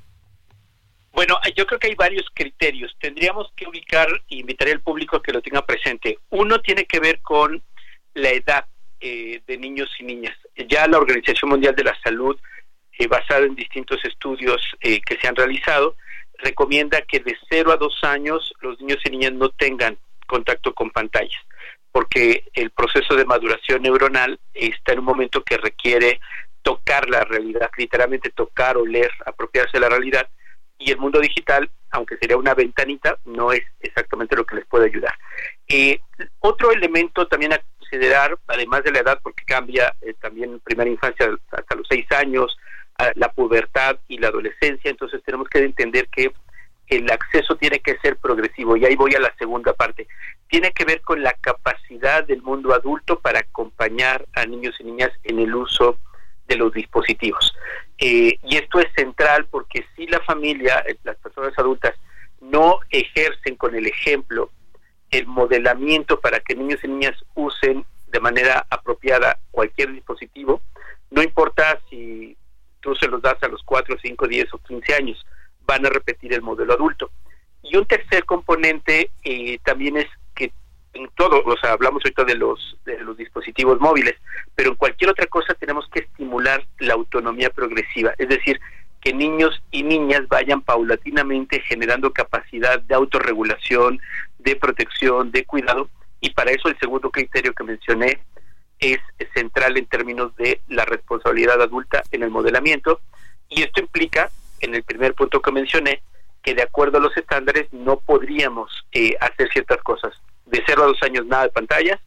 [1.13, 2.95] Bueno, yo creo que hay varios criterios.
[2.99, 6.19] Tendríamos que ubicar y invitaré al público a que lo tenga presente.
[6.31, 7.63] Uno tiene que ver con
[8.15, 8.67] la edad
[9.01, 10.37] eh, de niños y niñas.
[10.69, 12.39] Ya la Organización Mundial de la Salud,
[12.99, 15.97] eh, basada en distintos estudios eh, que se han realizado,
[16.39, 19.97] recomienda que de 0 a 2 años los niños y niñas no tengan
[20.27, 21.41] contacto con pantallas,
[21.93, 26.21] porque el proceso de maduración neuronal está en un momento que requiere
[26.63, 30.29] tocar la realidad, literalmente tocar, o leer, apropiarse de la realidad,
[30.81, 34.87] y el mundo digital, aunque sería una ventanita, no es exactamente lo que les puede
[34.87, 35.15] ayudar.
[35.69, 36.01] Eh,
[36.41, 41.29] otro elemento también a considerar, además de la edad, porque cambia eh, también primera infancia
[41.53, 42.57] hasta los seis años,
[43.15, 46.33] la pubertad y la adolescencia, entonces tenemos que entender que
[46.91, 50.09] el acceso tiene que ser progresivo y ahí voy a la segunda parte.
[50.49, 55.11] Tiene que ver con la capacidad del mundo adulto para acompañar a niños y niñas
[55.23, 55.99] en el uso
[56.49, 57.55] de los dispositivos.
[58.01, 61.95] Eh, y esto es central porque si la familia, eh, las personas adultas,
[62.41, 64.51] no ejercen con el ejemplo
[65.11, 70.63] el modelamiento para que niños y niñas usen de manera apropiada cualquier dispositivo,
[71.11, 72.37] no importa si
[72.81, 75.27] tú se los das a los 4, 5, 10 o 15 años,
[75.67, 77.11] van a repetir el modelo adulto.
[77.63, 80.07] Y un tercer componente eh, también es
[80.93, 84.15] en todo, o sea, hablamos ahorita de los, de los dispositivos móviles,
[84.55, 88.61] pero en cualquier otra cosa tenemos que estimular la autonomía progresiva, es decir,
[89.01, 94.01] que niños y niñas vayan paulatinamente generando capacidad de autorregulación,
[94.39, 95.89] de protección, de cuidado,
[96.21, 98.21] y para eso el segundo criterio que mencioné
[98.79, 98.99] es
[99.35, 103.01] central en términos de la responsabilidad adulta en el modelamiento,
[103.49, 106.03] y esto implica, en el primer punto que mencioné,
[106.43, 110.15] que de acuerdo a los estándares no podríamos eh, hacer ciertas cosas
[110.51, 112.01] de 0 a 2 años nada de pantallas.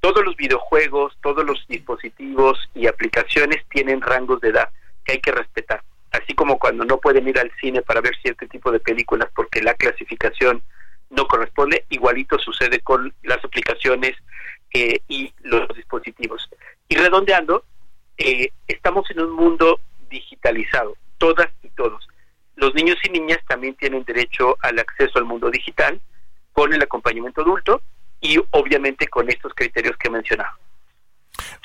[0.00, 4.68] Todos los videojuegos, todos los dispositivos y aplicaciones tienen rangos de edad
[5.04, 5.82] que hay que respetar.
[6.12, 9.62] Así como cuando no pueden ir al cine para ver cierto tipo de películas porque
[9.62, 10.62] la clasificación
[11.10, 14.16] no corresponde, igualito sucede con las aplicaciones
[14.72, 16.48] eh, y los dispositivos.
[16.88, 17.64] Y redondeando,
[18.16, 22.08] eh, estamos en un mundo digitalizado, todas y todos.
[22.56, 26.00] Los niños y niñas también tienen derecho al acceso al mundo digital
[26.60, 27.80] con el acompañamiento adulto
[28.20, 30.50] y obviamente con estos criterios que he mencionado.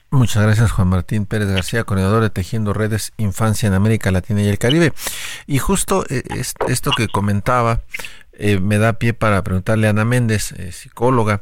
[0.09, 4.47] Muchas gracias Juan Martín Pérez García, coordinador de Tejiendo Redes Infancia en América Latina y
[4.47, 4.93] el Caribe.
[5.47, 6.23] Y justo eh,
[6.69, 7.81] esto que comentaba
[8.31, 11.41] eh, me da pie para preguntarle a Ana Méndez, eh, psicóloga,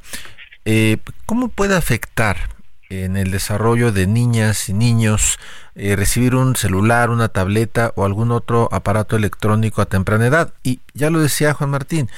[1.27, 2.49] ¿cómo puede afectar
[2.89, 5.37] en el desarrollo de niñas y niños
[5.75, 10.53] recibir un celular, una tableta o algún otro aparato electrónico a temprana edad?
[10.63, 12.09] Y ya lo decía Juan Martín,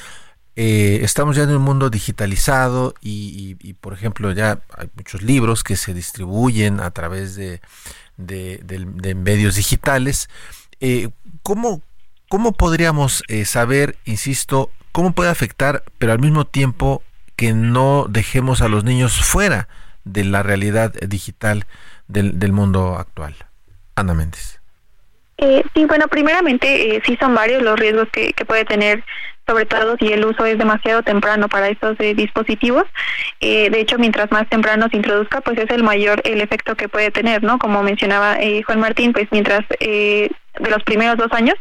[0.57, 5.75] eh, estamos ya en un mundo digitalizado y, por ejemplo, ya hay muchos libros que
[5.75, 7.59] se distribuyen a través de,
[9.15, 10.29] medios digitales.
[10.79, 11.09] Eh,
[11.43, 11.81] ¿cómo,
[12.57, 17.03] podríamos eh, saber, insisto, cómo puede afectar, pero al mismo tiempo
[17.35, 19.67] que no dejemos a los niños fuera
[20.05, 21.65] de la realidad digital
[22.07, 23.35] del, mundo actual?
[23.95, 24.61] Ana Méndez.
[25.37, 29.03] sí, bueno, primeramente sí son varios los riesgos que puede tener
[29.47, 32.85] sobre todo si el uso es demasiado temprano para estos eh, dispositivos.
[33.39, 36.89] Eh, de hecho, mientras más temprano se introduzca, pues es el mayor el efecto que
[36.89, 37.59] puede tener, ¿no?
[37.59, 40.29] Como mencionaba eh, Juan Martín, pues mientras de
[40.69, 41.55] los primeros dos años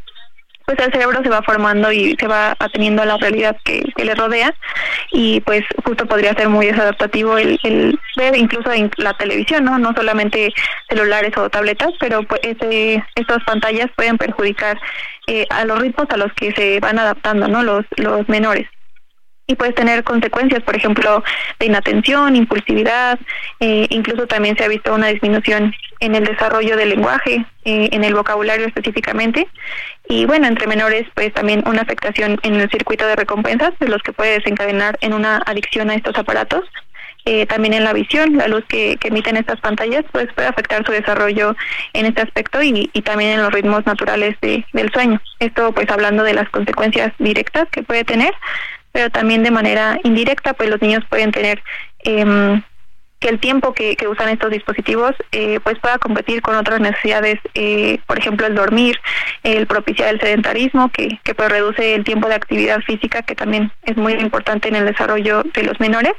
[0.67, 4.15] pues el cerebro se va formando y se va ateniendo a la realidad que, le
[4.15, 4.55] rodea
[5.13, 9.79] y pues justo podría ser muy desadaptativo el, el ver incluso en la televisión, ¿no?
[9.79, 10.53] No solamente
[10.89, 14.79] celulares o tabletas, pero pues ese, estas pantallas pueden perjudicar
[15.27, 17.63] eh, a los ritmos a los que se van adaptando, ¿no?
[17.63, 18.69] Los, los menores
[19.47, 21.23] y puede tener consecuencias, por ejemplo,
[21.59, 23.19] de inatención, impulsividad,
[23.61, 28.05] eh, incluso también se ha visto una disminución en el desarrollo del lenguaje, eh, en
[28.05, 29.47] el vocabulario específicamente,
[30.09, 34.03] y bueno, entre menores, pues también una afectación en el circuito de recompensas, de los
[34.03, 36.65] que puede desencadenar en una adicción a estos aparatos.
[37.27, 40.93] Eh, también en la visión, la luz que, emiten estas pantallas, pues puede afectar su
[40.93, 41.57] desarrollo
[41.95, 45.19] en este aspecto y, y también en los ritmos naturales de, del sueño.
[45.39, 48.35] Esto pues hablando de las consecuencias directas que puede tener,
[48.95, 51.61] pero también de manera indirecta, pues los niños pueden tener
[52.05, 52.63] eh,
[53.25, 57.99] que el tiempo que, usan estos dispositivos eh, pues pueda competir con otras necesidades, eh,
[58.07, 59.01] por ejemplo el dormir,
[59.43, 63.73] el propiciar el sedentarismo, que, que pues reduce el tiempo de actividad física, que también
[63.83, 66.13] es muy importante en el desarrollo de los menores.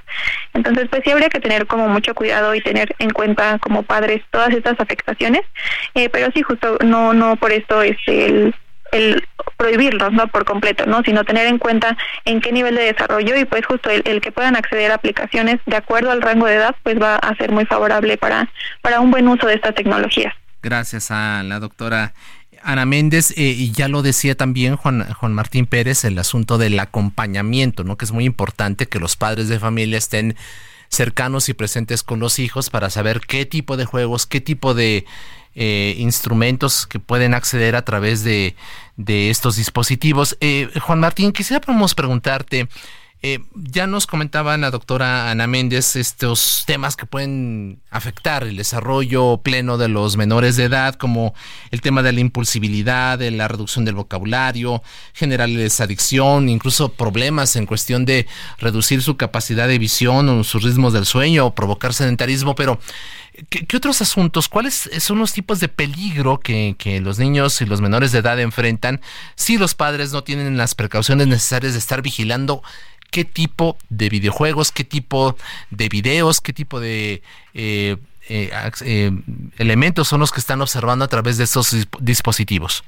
[0.55, 4.23] Entonces pues sí habría que tener como mucho cuidado y tener en cuenta como padres
[4.31, 5.43] todas estas afectaciones,
[5.93, 8.53] eh, pero sí justo no no por esto es el
[8.91, 9.27] el
[9.57, 13.45] prohibirlos no por completo no sino tener en cuenta en qué nivel de desarrollo y
[13.45, 17.01] pues justo el, que puedan acceder a aplicaciones de acuerdo al rango de edad pues
[17.01, 18.49] va a ser muy favorable para
[18.81, 22.13] para un buen uso de esta tecnología gracias a la doctora
[22.65, 26.79] Ana Méndez, eh, y ya lo decía también Juan, Juan Martín Pérez, el asunto del
[26.79, 27.95] acompañamiento, ¿no?
[27.95, 30.35] Que es muy importante que los padres de familia estén
[30.95, 35.05] cercanos y presentes con los hijos para saber qué tipo de juegos, qué tipo de
[35.55, 38.55] eh, instrumentos que pueden acceder a través de,
[38.97, 40.37] de estos dispositivos.
[40.41, 42.67] Eh, Juan Martín, quisiéramos preguntarte,
[43.21, 49.37] eh, ya nos comentaba la doctora Ana Méndez estos temas que pueden afectar el desarrollo
[49.37, 51.33] pleno de los menores de edad, como
[51.71, 57.65] el tema de la impulsibilidad, de la reducción del vocabulario, generarles adicción, incluso problemas en
[57.65, 58.27] cuestión de
[58.59, 62.79] reducir su capacidad de visión o sus ritmos del sueño o provocar sedentarismo, pero
[63.49, 64.47] ¿Qué, otros asuntos?
[64.47, 68.39] ¿Cuáles son los tipos de peligro que, que, los niños y los menores de edad
[68.39, 69.01] enfrentan
[69.35, 72.63] si los padres no tienen las precauciones necesarias de estar vigilando
[73.15, 75.37] qué tipo de videojuegos, qué tipo
[75.69, 77.21] de videos, qué tipo de
[77.53, 77.95] eh,
[78.27, 78.51] eh,
[78.81, 79.11] eh,
[79.57, 82.83] elementos son los que están observando a través de estos dispositivos.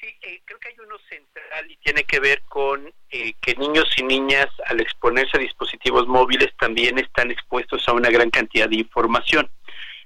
[0.00, 0.06] Sí,
[0.44, 4.78] creo que hay uno central y tiene que ver con que niños y niñas al
[4.78, 9.50] exponerse a dispositivos móviles también están expuestos a una gran cantidad de información.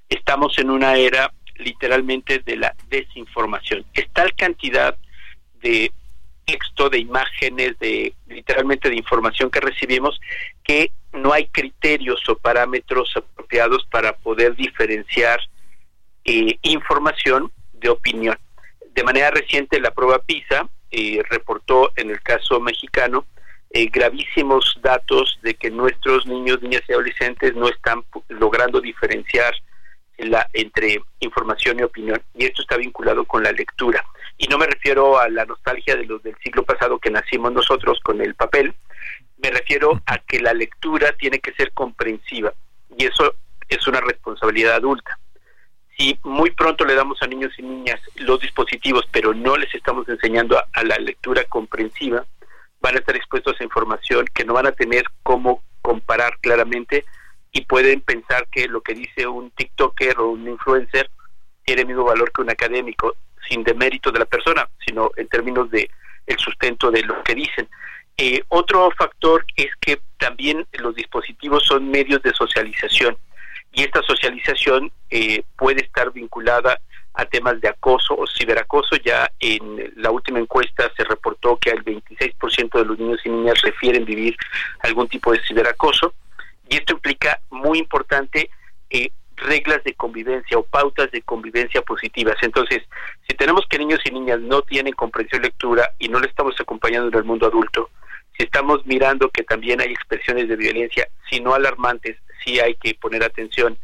[0.09, 3.85] Estamos en una era literalmente de la desinformación.
[3.93, 4.97] Es tal cantidad
[5.61, 5.93] de
[6.45, 10.21] texto, de imágenes, de literalmente de información que recibimos,
[10.63, 15.41] que no hay criterios o parámetros apropiados para poder diferenciar
[16.25, 18.39] eh, información de opinión.
[18.95, 23.27] De manera reciente, la prueba PISA eh, reportó en el caso mexicano
[23.71, 29.53] eh, gravísimos datos de que nuestros niños, niñas y adolescentes no están logrando diferenciar
[30.19, 32.21] la, entre información y opinión.
[32.35, 34.05] Y esto está vinculado con la lectura
[34.37, 38.01] y no me refiero a la nostalgia de los del siglo pasado que nacimos nosotros
[38.01, 38.75] con el papel,
[39.39, 42.53] me refiero a que la lectura tiene que ser comprensiva
[42.97, 43.35] y eso
[43.69, 45.19] es una responsabilidad adulta.
[45.97, 50.09] Si muy pronto le damos a niños y niñas los dispositivos, pero no les estamos
[50.09, 52.27] enseñando a, la lectura comprensiva,
[52.81, 57.05] van a estar expuestos a información que no van a tener cómo comparar claramente
[57.55, 61.09] y pueden pensar que lo que dice un TikToker o un influencer
[61.65, 63.15] tiene el mismo valor que un académico,
[63.49, 65.89] sin demérito de la persona, sino en términos de
[66.27, 67.69] el sustento de lo que dicen.
[68.17, 73.17] Eh, otro factor es que también los dispositivos son medios de socialización
[73.73, 76.81] y esta socialización eh, puede estar vinculada
[77.15, 78.97] a temas de acoso o ciberacoso.
[78.97, 83.61] Ya en la última encuesta se reportó que el 26% de los niños y niñas
[83.63, 84.37] refieren vivir
[84.81, 86.15] algún tipo de ciberacoso
[86.69, 88.51] y esto implica muy importante
[88.91, 92.37] eh, reglas de convivencia o pautas de convivencia positivas.
[92.43, 92.83] Entonces,
[93.29, 97.09] si tenemos que niños y niñas no tienen comprensión lectura y no le estamos acompañando
[97.09, 97.91] en el mundo adulto,
[98.37, 102.95] si estamos mirando que también hay expresiones de violencia, si no alarmantes, sí hay que
[102.95, 103.79] poner atención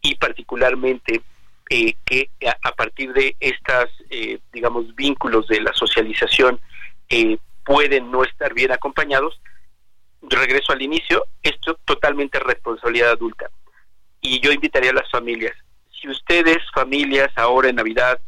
[0.00, 1.22] y particularmente
[1.68, 2.30] eh, que
[2.62, 6.60] a, partir de estas, eh, digamos, vínculos de la socialización
[7.08, 9.40] eh, pueden no estar bien acompañados,
[10.30, 13.50] regreso al inicio, esto totalmente responsabilidad adulta.
[14.20, 15.54] Y yo invitaría a las familias,
[16.00, 18.20] si ustedes, familias, ahora en Navidad,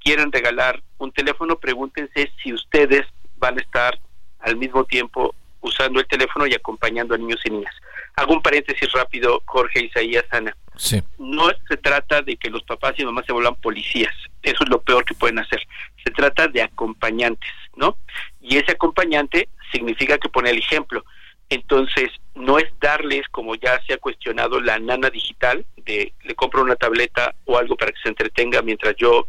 [0.00, 3.98] quieren regalar un teléfono, pregúntense si ustedes van a estar
[4.40, 7.74] al mismo tiempo usando el teléfono y acompañando a niños y niñas.
[8.16, 10.56] Hago un paréntesis rápido, Jorge Isaías Ana.
[10.76, 11.02] Sí.
[11.18, 14.80] No se trata de que los papás y mamás se vuelvan policías, eso es lo
[14.80, 15.60] peor que pueden hacer.
[16.04, 17.96] Se trata de acompañantes, ¿no?
[18.40, 21.04] Y ese acompañante significa que pone el ejemplo.
[21.50, 26.62] Entonces, no es darles, como ya se ha cuestionado, la nana digital, de le compro
[26.62, 29.26] una tableta o algo para que se entretenga mientras yo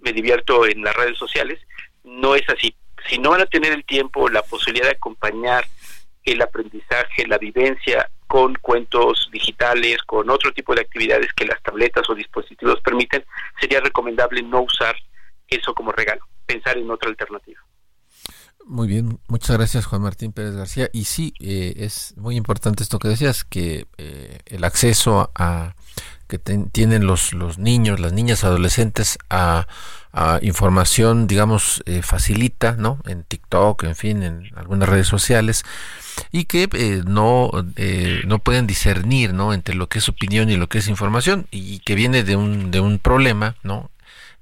[0.00, 1.60] me divierto en las redes sociales.
[2.02, 2.74] No es así
[3.08, 5.66] si no van a tener el tiempo, la posibilidad de acompañar
[6.24, 12.08] el aprendizaje, la vivencia con cuentos digitales, con otro tipo de actividades que las tabletas
[12.08, 13.24] o dispositivos permiten,
[13.60, 14.94] sería recomendable no usar
[15.48, 17.60] eso como regalo, pensar en otra alternativa.
[18.66, 20.88] Muy bien, muchas gracias Juan Martín Pérez García.
[20.92, 25.74] Y sí, eh, es muy importante esto que decías, que eh, el acceso a
[26.28, 29.66] que tienen los, los niños, las niñas, adolescentes a
[30.42, 32.98] información, digamos, eh, facilita, ¿no?
[33.06, 35.64] En TikTok, en fin, en algunas redes sociales,
[36.32, 39.54] y que eh, no, eh, no pueden discernir, ¿no?
[39.54, 42.70] Entre lo que es opinión y lo que es información, y que viene de un,
[42.70, 43.90] de un problema, ¿no?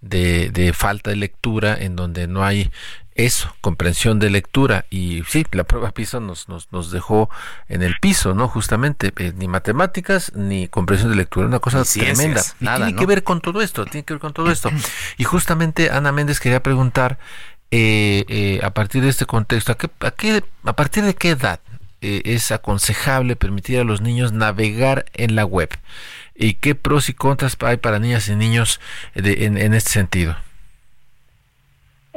[0.01, 2.71] De, de falta de lectura en donde no hay
[3.19, 4.87] eso, comprensión de lectura.
[4.91, 7.29] Y sí, la prueba piso nos, nos, nos dejó
[7.69, 8.49] en el piso, ¿no?
[8.49, 12.43] Justamente, eh, ni matemáticas ni comprensión de lectura, una cosa tremenda.
[12.61, 14.71] Nada, tiene que ver con todo esto, tiene que ver con todo esto.
[15.19, 17.19] Y justamente Ana Méndez quería preguntar,
[17.73, 21.31] eh, eh, a partir de este contexto, ¿a, qué, a, qué, a partir de qué
[21.31, 21.61] edad
[22.01, 25.71] es aconsejable permitir a los niños navegar en la web?
[26.37, 28.81] ¿Y qué pros y contras hay para niñas y niños
[29.17, 30.37] en, en este sentido?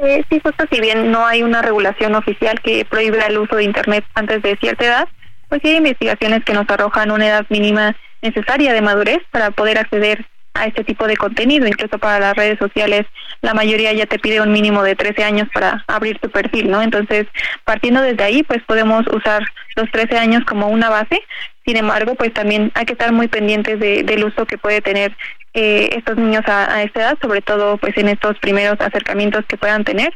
[0.02, 3.62] Eh, sí, justo si bien no hay una regulación oficial que prohíbe el uso de
[3.62, 5.08] Internet antes de cierta edad,
[5.48, 10.26] pues hay investigaciones que nos arrojan una edad mínima necesaria de madurez para poder acceder
[10.54, 13.06] a este tipo de contenido, incluso para las redes sociales,
[13.40, 16.82] la mayoría ya te pide un mínimo de 13 años para abrir tu perfil, ¿no?
[16.82, 17.26] Entonces,
[17.64, 19.42] partiendo desde ahí, pues podemos usar
[19.76, 21.22] los 13 años como una base,
[21.64, 25.16] sin embargo, pues también hay que estar muy pendientes de, del uso que puede tener
[25.54, 29.84] eh, estos niños a, esta edad, sobre todo pues en estos primeros acercamientos que puedan
[29.84, 30.12] tener.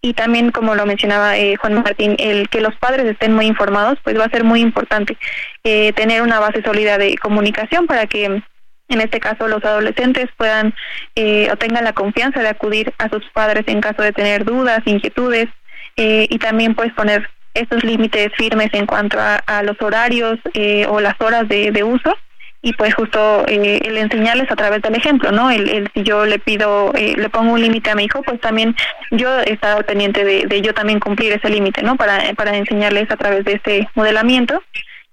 [0.00, 3.98] Y también como lo mencionaba eh, Juan Martín el que los padres estén muy informados
[4.04, 5.18] pues va a ser muy importante
[5.64, 8.40] eh, tener una base sólida de comunicación para que
[8.88, 10.74] en este caso los adolescentes puedan
[11.14, 14.80] eh, o tengan la confianza de acudir a sus padres en caso de tener dudas
[14.86, 15.48] inquietudes
[15.96, 20.86] eh, y también pues poner estos límites firmes en cuanto a, a los horarios eh,
[20.88, 22.16] o las horas de, uso
[22.62, 25.50] y pues justo eh, el enseñarles a través del ejemplo, ¿no?
[25.50, 28.74] El, si yo le pido, eh, le pongo un límite a mi hijo, pues también
[29.10, 31.96] yo he estado pendiente de, de yo también cumplir ese límite, ¿no?
[31.96, 34.62] Para, para enseñarles a través de este modelamiento.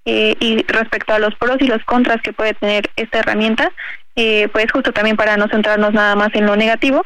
[0.06, 3.72] Eh, y respecto a los pros y los contras que puede tener esta herramienta,
[4.16, 7.04] eh, pues justo también para no centrarnos nada más en lo negativo,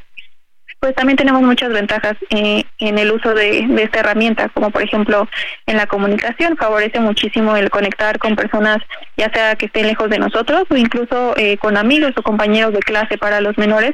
[0.79, 5.27] pues también tenemos muchas ventajas eh, en el uso de, esta herramienta, como por ejemplo
[5.65, 8.77] en la comunicación, favorece muchísimo el conectar con personas,
[9.17, 12.79] ya sea que estén lejos de nosotros o incluso eh, con amigos o compañeros de
[12.79, 13.93] clase para los menores,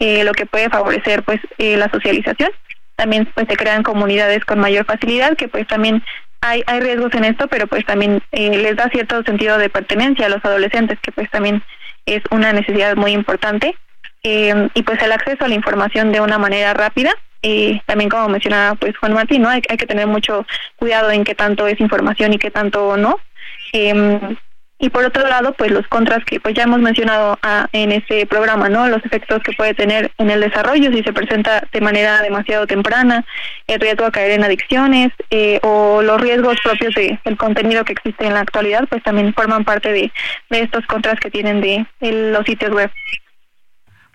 [0.00, 2.50] eh, lo que puede favorecer pues eh, la socialización.
[2.96, 6.02] También pues se crean comunidades con mayor facilidad, que pues también
[6.44, 10.26] hay, hay riesgos en esto, pero pues también eh, les da cierto sentido de pertenencia
[10.26, 11.62] a los adolescentes, que pues también
[12.04, 13.74] es una necesidad muy importante
[14.22, 17.12] eh, y pues el acceso a la información de una manera rápida.
[17.40, 19.48] Y también como mencionaba pues Juan Martín, ¿no?
[19.48, 23.18] Hay, hay que tener mucho cuidado en qué tanto es información y qué tanto no.
[23.72, 24.36] Eh,
[24.84, 28.26] y por otro lado pues los contras que pues ya hemos mencionado ah, en este
[28.26, 32.20] programa no los efectos que puede tener en el desarrollo si se presenta de manera
[32.20, 33.24] demasiado temprana
[33.66, 37.94] el riesgo a caer en adicciones eh, o los riesgos propios de, del contenido que
[37.94, 40.12] existe en la actualidad pues también forman parte de,
[40.50, 42.90] de estos contras que tienen de, de los sitios web.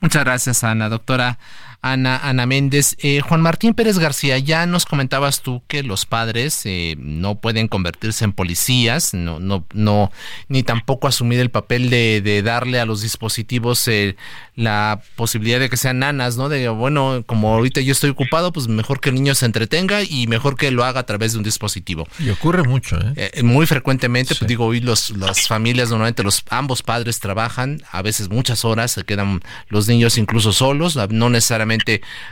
[0.01, 0.87] Muchas gracias Ana.
[0.87, 1.39] Doctora
[1.81, 2.97] Ana, Ana Méndez.
[2.99, 7.67] Eh, Juan Martín Pérez García, ya nos comentabas tú que los padres eh, no pueden
[7.67, 10.11] convertirse en policías, no, no, no,
[10.49, 14.17] ni tampoco asumir el papel de, de darle a los dispositivos eh,
[14.55, 16.49] la posibilidad de que sean nanas, ¿no?
[16.49, 20.27] De, bueno, como ahorita yo estoy ocupado, pues mejor que el niño se entretenga y
[20.27, 22.07] mejor que lo haga a través de un dispositivo.
[22.19, 23.41] Y ocurre mucho, ¿eh?
[23.41, 28.29] muy frecuentemente, pues digo, hoy los, las familias normalmente los ambos padres trabajan, a veces
[28.29, 31.68] muchas horas, se quedan los niños incluso solos, no necesariamente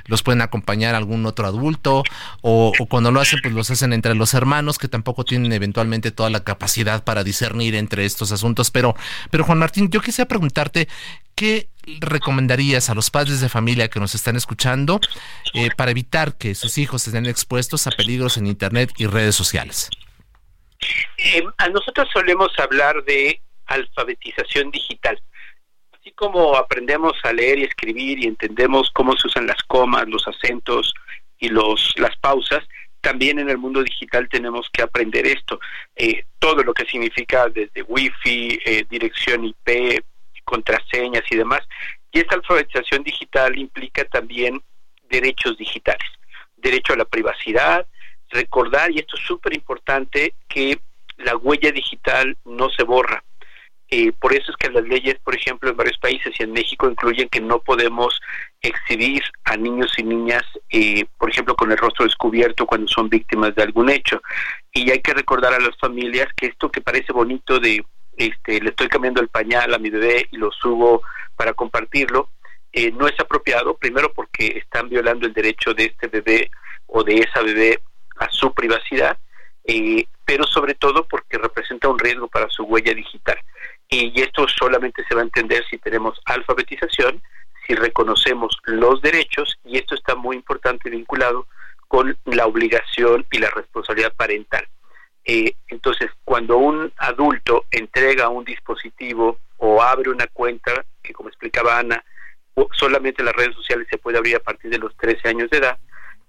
[0.05, 2.03] los pueden acompañar algún otro adulto
[2.41, 6.29] o, cuando lo hacen pues los hacen entre los hermanos que tampoco tienen eventualmente toda
[6.29, 8.71] la capacidad para discernir entre estos asuntos.
[8.71, 8.95] Pero,
[9.29, 10.87] pero Juan Martín, yo quisiera preguntarte
[11.37, 11.69] ¿qué
[11.99, 14.99] recomendarías a los padres de familia que nos están escuchando
[15.53, 19.89] eh, para evitar que sus hijos estén expuestos a peligros en Internet y redes sociales?
[21.17, 25.21] Eh, a nosotros solemos hablar de alfabetización digital
[26.07, 30.27] así como aprendemos a leer y escribir y entendemos cómo se usan las comas, los
[30.27, 30.93] acentos
[31.39, 32.63] y los las pausas,
[33.01, 35.59] también en el mundo digital tenemos que aprender esto,
[35.95, 40.03] eh, todo lo que significa desde wifi, eh, dirección IP,
[40.43, 41.61] contraseñas y demás.
[42.11, 44.61] Y esta alfabetización digital implica también
[45.09, 46.07] derechos digitales,
[46.55, 47.85] derecho a la privacidad,
[48.29, 50.79] recordar, y esto es súper importante, que
[51.17, 53.23] la huella digital no se borra.
[53.89, 56.89] Eh, por eso es que las leyes, por ejemplo, en varios países y en México
[56.89, 58.19] incluyen que no podemos
[58.61, 63.55] exhibir a niños y niñas, eh, por ejemplo, con el rostro descubierto cuando son víctimas
[63.55, 64.21] de algún hecho.
[64.73, 67.85] Y hay que recordar a las familias que esto que parece bonito de,
[68.17, 71.01] este, le estoy cambiando el pañal a mi bebé y lo subo
[71.37, 72.29] para compartirlo,
[72.73, 76.51] eh, no es apropiado, primero porque están violando el derecho de este bebé
[76.87, 77.79] o de esa bebé
[78.17, 79.17] a su privacidad,
[80.25, 83.37] pero sobre todo porque representa un riesgo para su huella digital
[83.89, 87.21] y esto solamente se va a entender si tenemos alfabetización,
[87.65, 91.47] si reconocemos los derechos y esto está muy importante vinculado
[91.87, 94.67] con la obligación y la responsabilidad parental.
[95.23, 101.79] Eh, entonces, cuando un adulto entrega un dispositivo o abre una cuenta, que como explicaba
[101.79, 102.03] Ana,
[102.73, 105.77] solamente las redes sociales se puede abrir a partir de los 13 años de edad,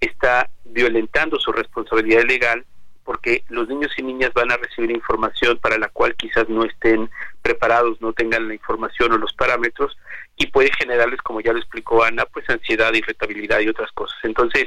[0.00, 2.64] está violentando su responsabilidad legal
[3.04, 7.08] porque los niños y niñas van a recibir información para la cual quizás no estén
[7.48, 9.96] preparados, no tengan la información o los parámetros
[10.36, 14.18] y puede generarles, como ya lo explicó Ana, pues ansiedad, irritabilidad y otras cosas.
[14.22, 14.66] Entonces,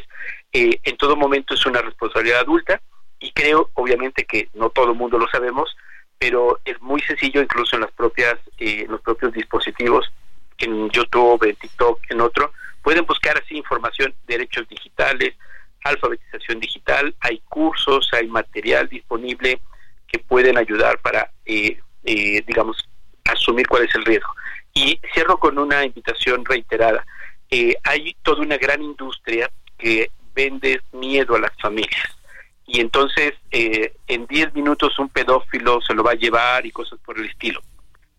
[0.52, 2.82] eh, en todo momento es una responsabilidad adulta
[3.20, 5.78] y creo, obviamente, que no todo el mundo lo sabemos,
[6.18, 10.12] pero es muy sencillo, incluso en las propias, eh, los propios dispositivos,
[10.58, 12.52] en YouTube, en TikTok, en otro,
[12.82, 15.36] pueden buscar así información, derechos digitales,
[15.84, 19.62] alfabetización digital, hay cursos, hay material disponible
[20.08, 22.78] que pueden ayudar para, eh, eh, digamos,
[23.26, 24.34] asumir cuál es el riesgo.
[24.74, 27.06] Y cierro con una invitación reiterada.
[27.50, 32.18] Eh, hay toda una gran industria que vende miedo a las familias.
[32.66, 37.20] Y entonces, en 10 minutos un pedófilo se lo va a llevar y cosas por
[37.20, 37.62] el estilo.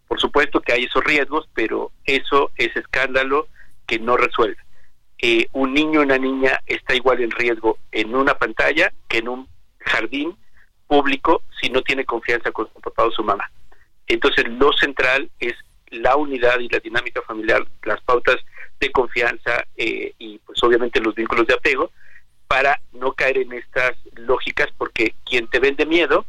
[0.07, 3.49] Por supuesto que hay esos riesgos, pero eso es escándalo
[3.87, 4.59] que no resuelve
[5.53, 9.49] un niño o una niña está igual en riesgo en una pantalla que en un
[9.79, 10.37] jardín
[10.89, 13.51] público si no tiene confianza con su papá o su mamá.
[14.15, 15.55] Entonces lo central es
[15.91, 18.37] la unidad y la dinámica familiar, las pautas
[18.81, 21.91] de confianza eh, y pues obviamente los vínculos de apego
[22.49, 26.27] para no caer en estas lógicas porque quien te vende miedo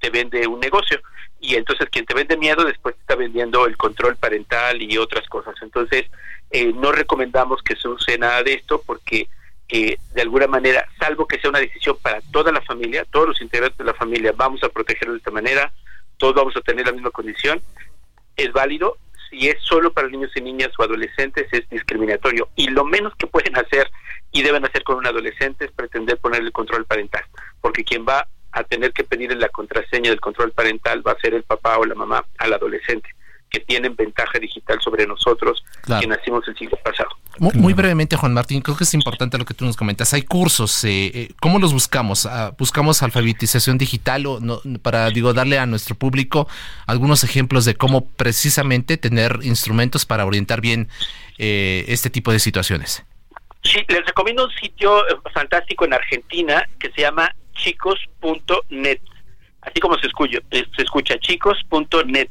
[0.00, 1.00] te vende un negocio
[1.40, 5.28] y entonces quien te vende miedo después te está vendiendo el control parental y otras
[5.28, 5.54] cosas.
[5.62, 6.06] Entonces
[6.50, 9.28] eh, no recomendamos que se use nada de esto porque
[9.68, 13.40] eh, de alguna manera, salvo que sea una decisión para toda la familia, todos los
[13.40, 15.72] integrantes de la familia vamos a protegerlos de esta manera,
[16.20, 17.60] todos vamos a tener la misma condición,
[18.36, 18.96] es válido.
[19.28, 23.28] Si es solo para niños y niñas o adolescentes es discriminatorio y lo menos que
[23.28, 23.90] pueden hacer
[24.32, 27.24] y deben hacer con un adolescente es pretender ponerle control parental,
[27.60, 31.34] porque quien va a tener que pedirle la contraseña del control parental va a ser
[31.34, 33.08] el papá o la mamá al adolescente
[33.50, 35.64] que tienen ventaja digital sobre nosotros
[36.00, 37.10] que nacimos el siglo pasado.
[37.38, 40.12] Muy, brevemente, Juan Martín, creo que es importante lo que tú nos comentas.
[40.14, 42.26] Hay cursos, eh, eh ¿cómo los buscamos?
[42.26, 46.48] Ah, ¿Buscamos alfabetización digital o no, para, digo, darle a nuestro público
[46.86, 50.88] algunos ejemplos de cómo precisamente tener instrumentos para orientar bien
[51.38, 53.04] eh, este tipo de situaciones?
[53.62, 59.00] Sí, les recomiendo un sitio eh, fantástico en Argentina que se llama chicos.net.
[59.62, 62.28] así como se escucha, eh, se escucha chicos.net.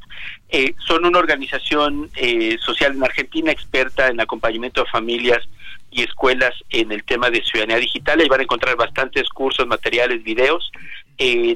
[0.52, 5.48] Eh, son una organización eh, social en Argentina experta en acompañamiento a familias
[5.92, 8.20] y escuelas en el tema de ciudadanía digital.
[8.20, 10.72] Ahí van a encontrar bastantes cursos, materiales, videos.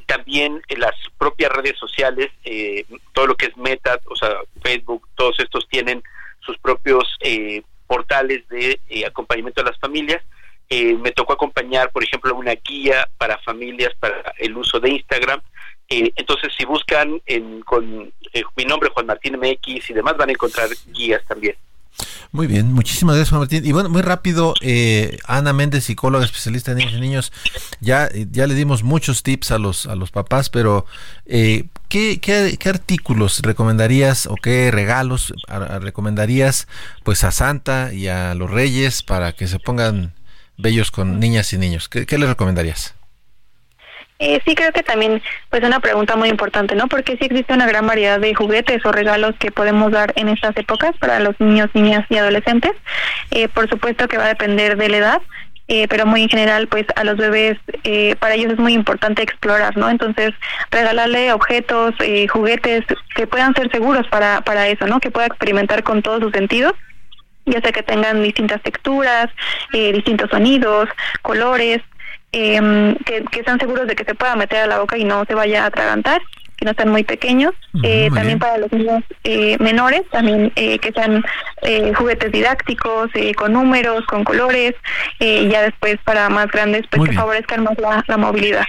[0.05, 2.31] también en las propias redes sociales,
[3.13, 4.29] todo lo que es Meta, o sea,
[4.61, 6.03] Facebook, todos estos tienen
[6.41, 7.17] sus propios
[7.87, 10.21] portales de acompañamiento a las familias.
[10.69, 15.41] me tocó acompañar, por ejemplo, una guía para familias para el uso de Instagram
[15.89, 17.21] eh, entonces, si buscan
[17.65, 21.55] con eh, mi nombre, Juan Martín MX y demás, van a encontrar guías también.
[22.31, 23.63] Muy bien, muchísimas gracias Juan Martín.
[23.63, 27.31] Y bueno, muy rápido, eh, Ana Méndez, psicóloga especialista en niños y niños,
[27.79, 30.87] ya, ya le dimos muchos tips a los, a los papás, pero
[31.25, 31.69] ¿qué,
[32.19, 35.35] qué, artículos recomendarías o qué regalos
[35.81, 36.67] recomendarías
[37.03, 40.15] pues a Santa y a los Reyes para que se pongan
[40.57, 41.87] bellos con niñas y niños?
[41.87, 42.95] ¿Qué, qué les recomendarías?
[44.25, 46.87] Eh, sí, creo que también pues una pregunta muy importante, ¿no?
[46.87, 50.55] Porque sí existe una gran variedad de juguetes o regalos que podemos dar en estas
[50.55, 52.71] épocas para los niños, niñas y adolescentes.
[53.31, 55.21] Eh, por supuesto que va a depender de la edad,
[55.67, 59.23] eh, pero muy en general, pues a los bebés, eh, para ellos es muy importante
[59.23, 59.89] explorar, ¿no?
[59.89, 60.31] Entonces,
[60.71, 65.01] regalarle objetos, eh, juguetes que puedan ser seguros para, para eso, ¿no?
[65.01, 66.75] Que pueda experimentar con todos sus sentidos
[67.45, 69.29] ya sea que tengan distintas texturas,
[69.73, 70.87] eh, distintos sonidos,
[71.21, 71.81] colores,
[72.33, 75.23] eh, que, que, están seguros de que se pueda meter a la boca y no
[75.25, 76.21] se vaya a atragantar,
[76.57, 77.53] que no están muy pequeños.
[77.83, 81.23] eh, también para los niños eh, menores, también eh, que sean
[81.61, 84.73] eh, juguetes didácticos, eh, con números, con colores,
[85.19, 88.65] y ya después para más grandes, pues que favorezcan más la, la movilidad.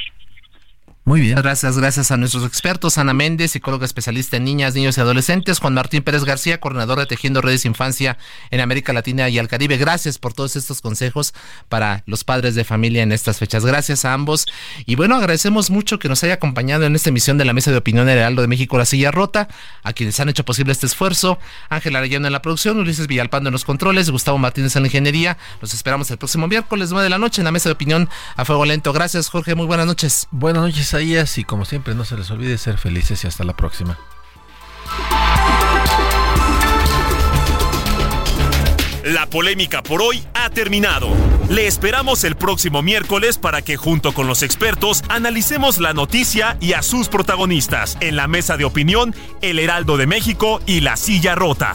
[1.07, 1.37] Muy bien.
[1.37, 5.75] Gracias, gracias a nuestros expertos, Ana Méndez, psicóloga especialista en niñas, niños y adolescentes, Juan
[5.75, 8.17] Martín Pérez García, coordinador de Tejiendo Redes Infancia
[8.51, 9.77] en América Latina y el Caribe.
[9.77, 11.35] Gracias por todos estos consejos
[11.69, 13.67] para los padres de familia en estas fechas.
[13.67, 14.47] Gracias a ambos.
[14.87, 17.77] Y bueno, agradecemos mucho que nos haya acompañado en esta emisión de la Mesa de
[17.77, 19.49] Opinión del Heraldo de México, La Silla Rota,
[19.83, 21.39] a quienes han hecho posible este esfuerzo.
[21.69, 25.37] Ángel Arellano en la producción, Ulises Villalpando en los controles, Gustavo Martínez en la ingeniería.
[25.61, 28.47] Los esperamos el próximo miércoles, 9 de la noche, en la Mesa de Opinión a
[28.47, 28.95] Fuego Lento.
[28.95, 29.55] Gracias, Jorge.
[29.55, 30.29] Muy buenas noches.
[30.31, 33.99] Buenas noches y como siempre no se les olvide ser felices y hasta la próxima.
[39.05, 41.09] La polémica por hoy ha terminado.
[41.51, 46.72] Le esperamos el próximo miércoles para que junto con los expertos analicemos la noticia y
[46.72, 51.34] a sus protagonistas en la mesa de opinión El Heraldo de México y La Silla
[51.34, 51.74] Rota.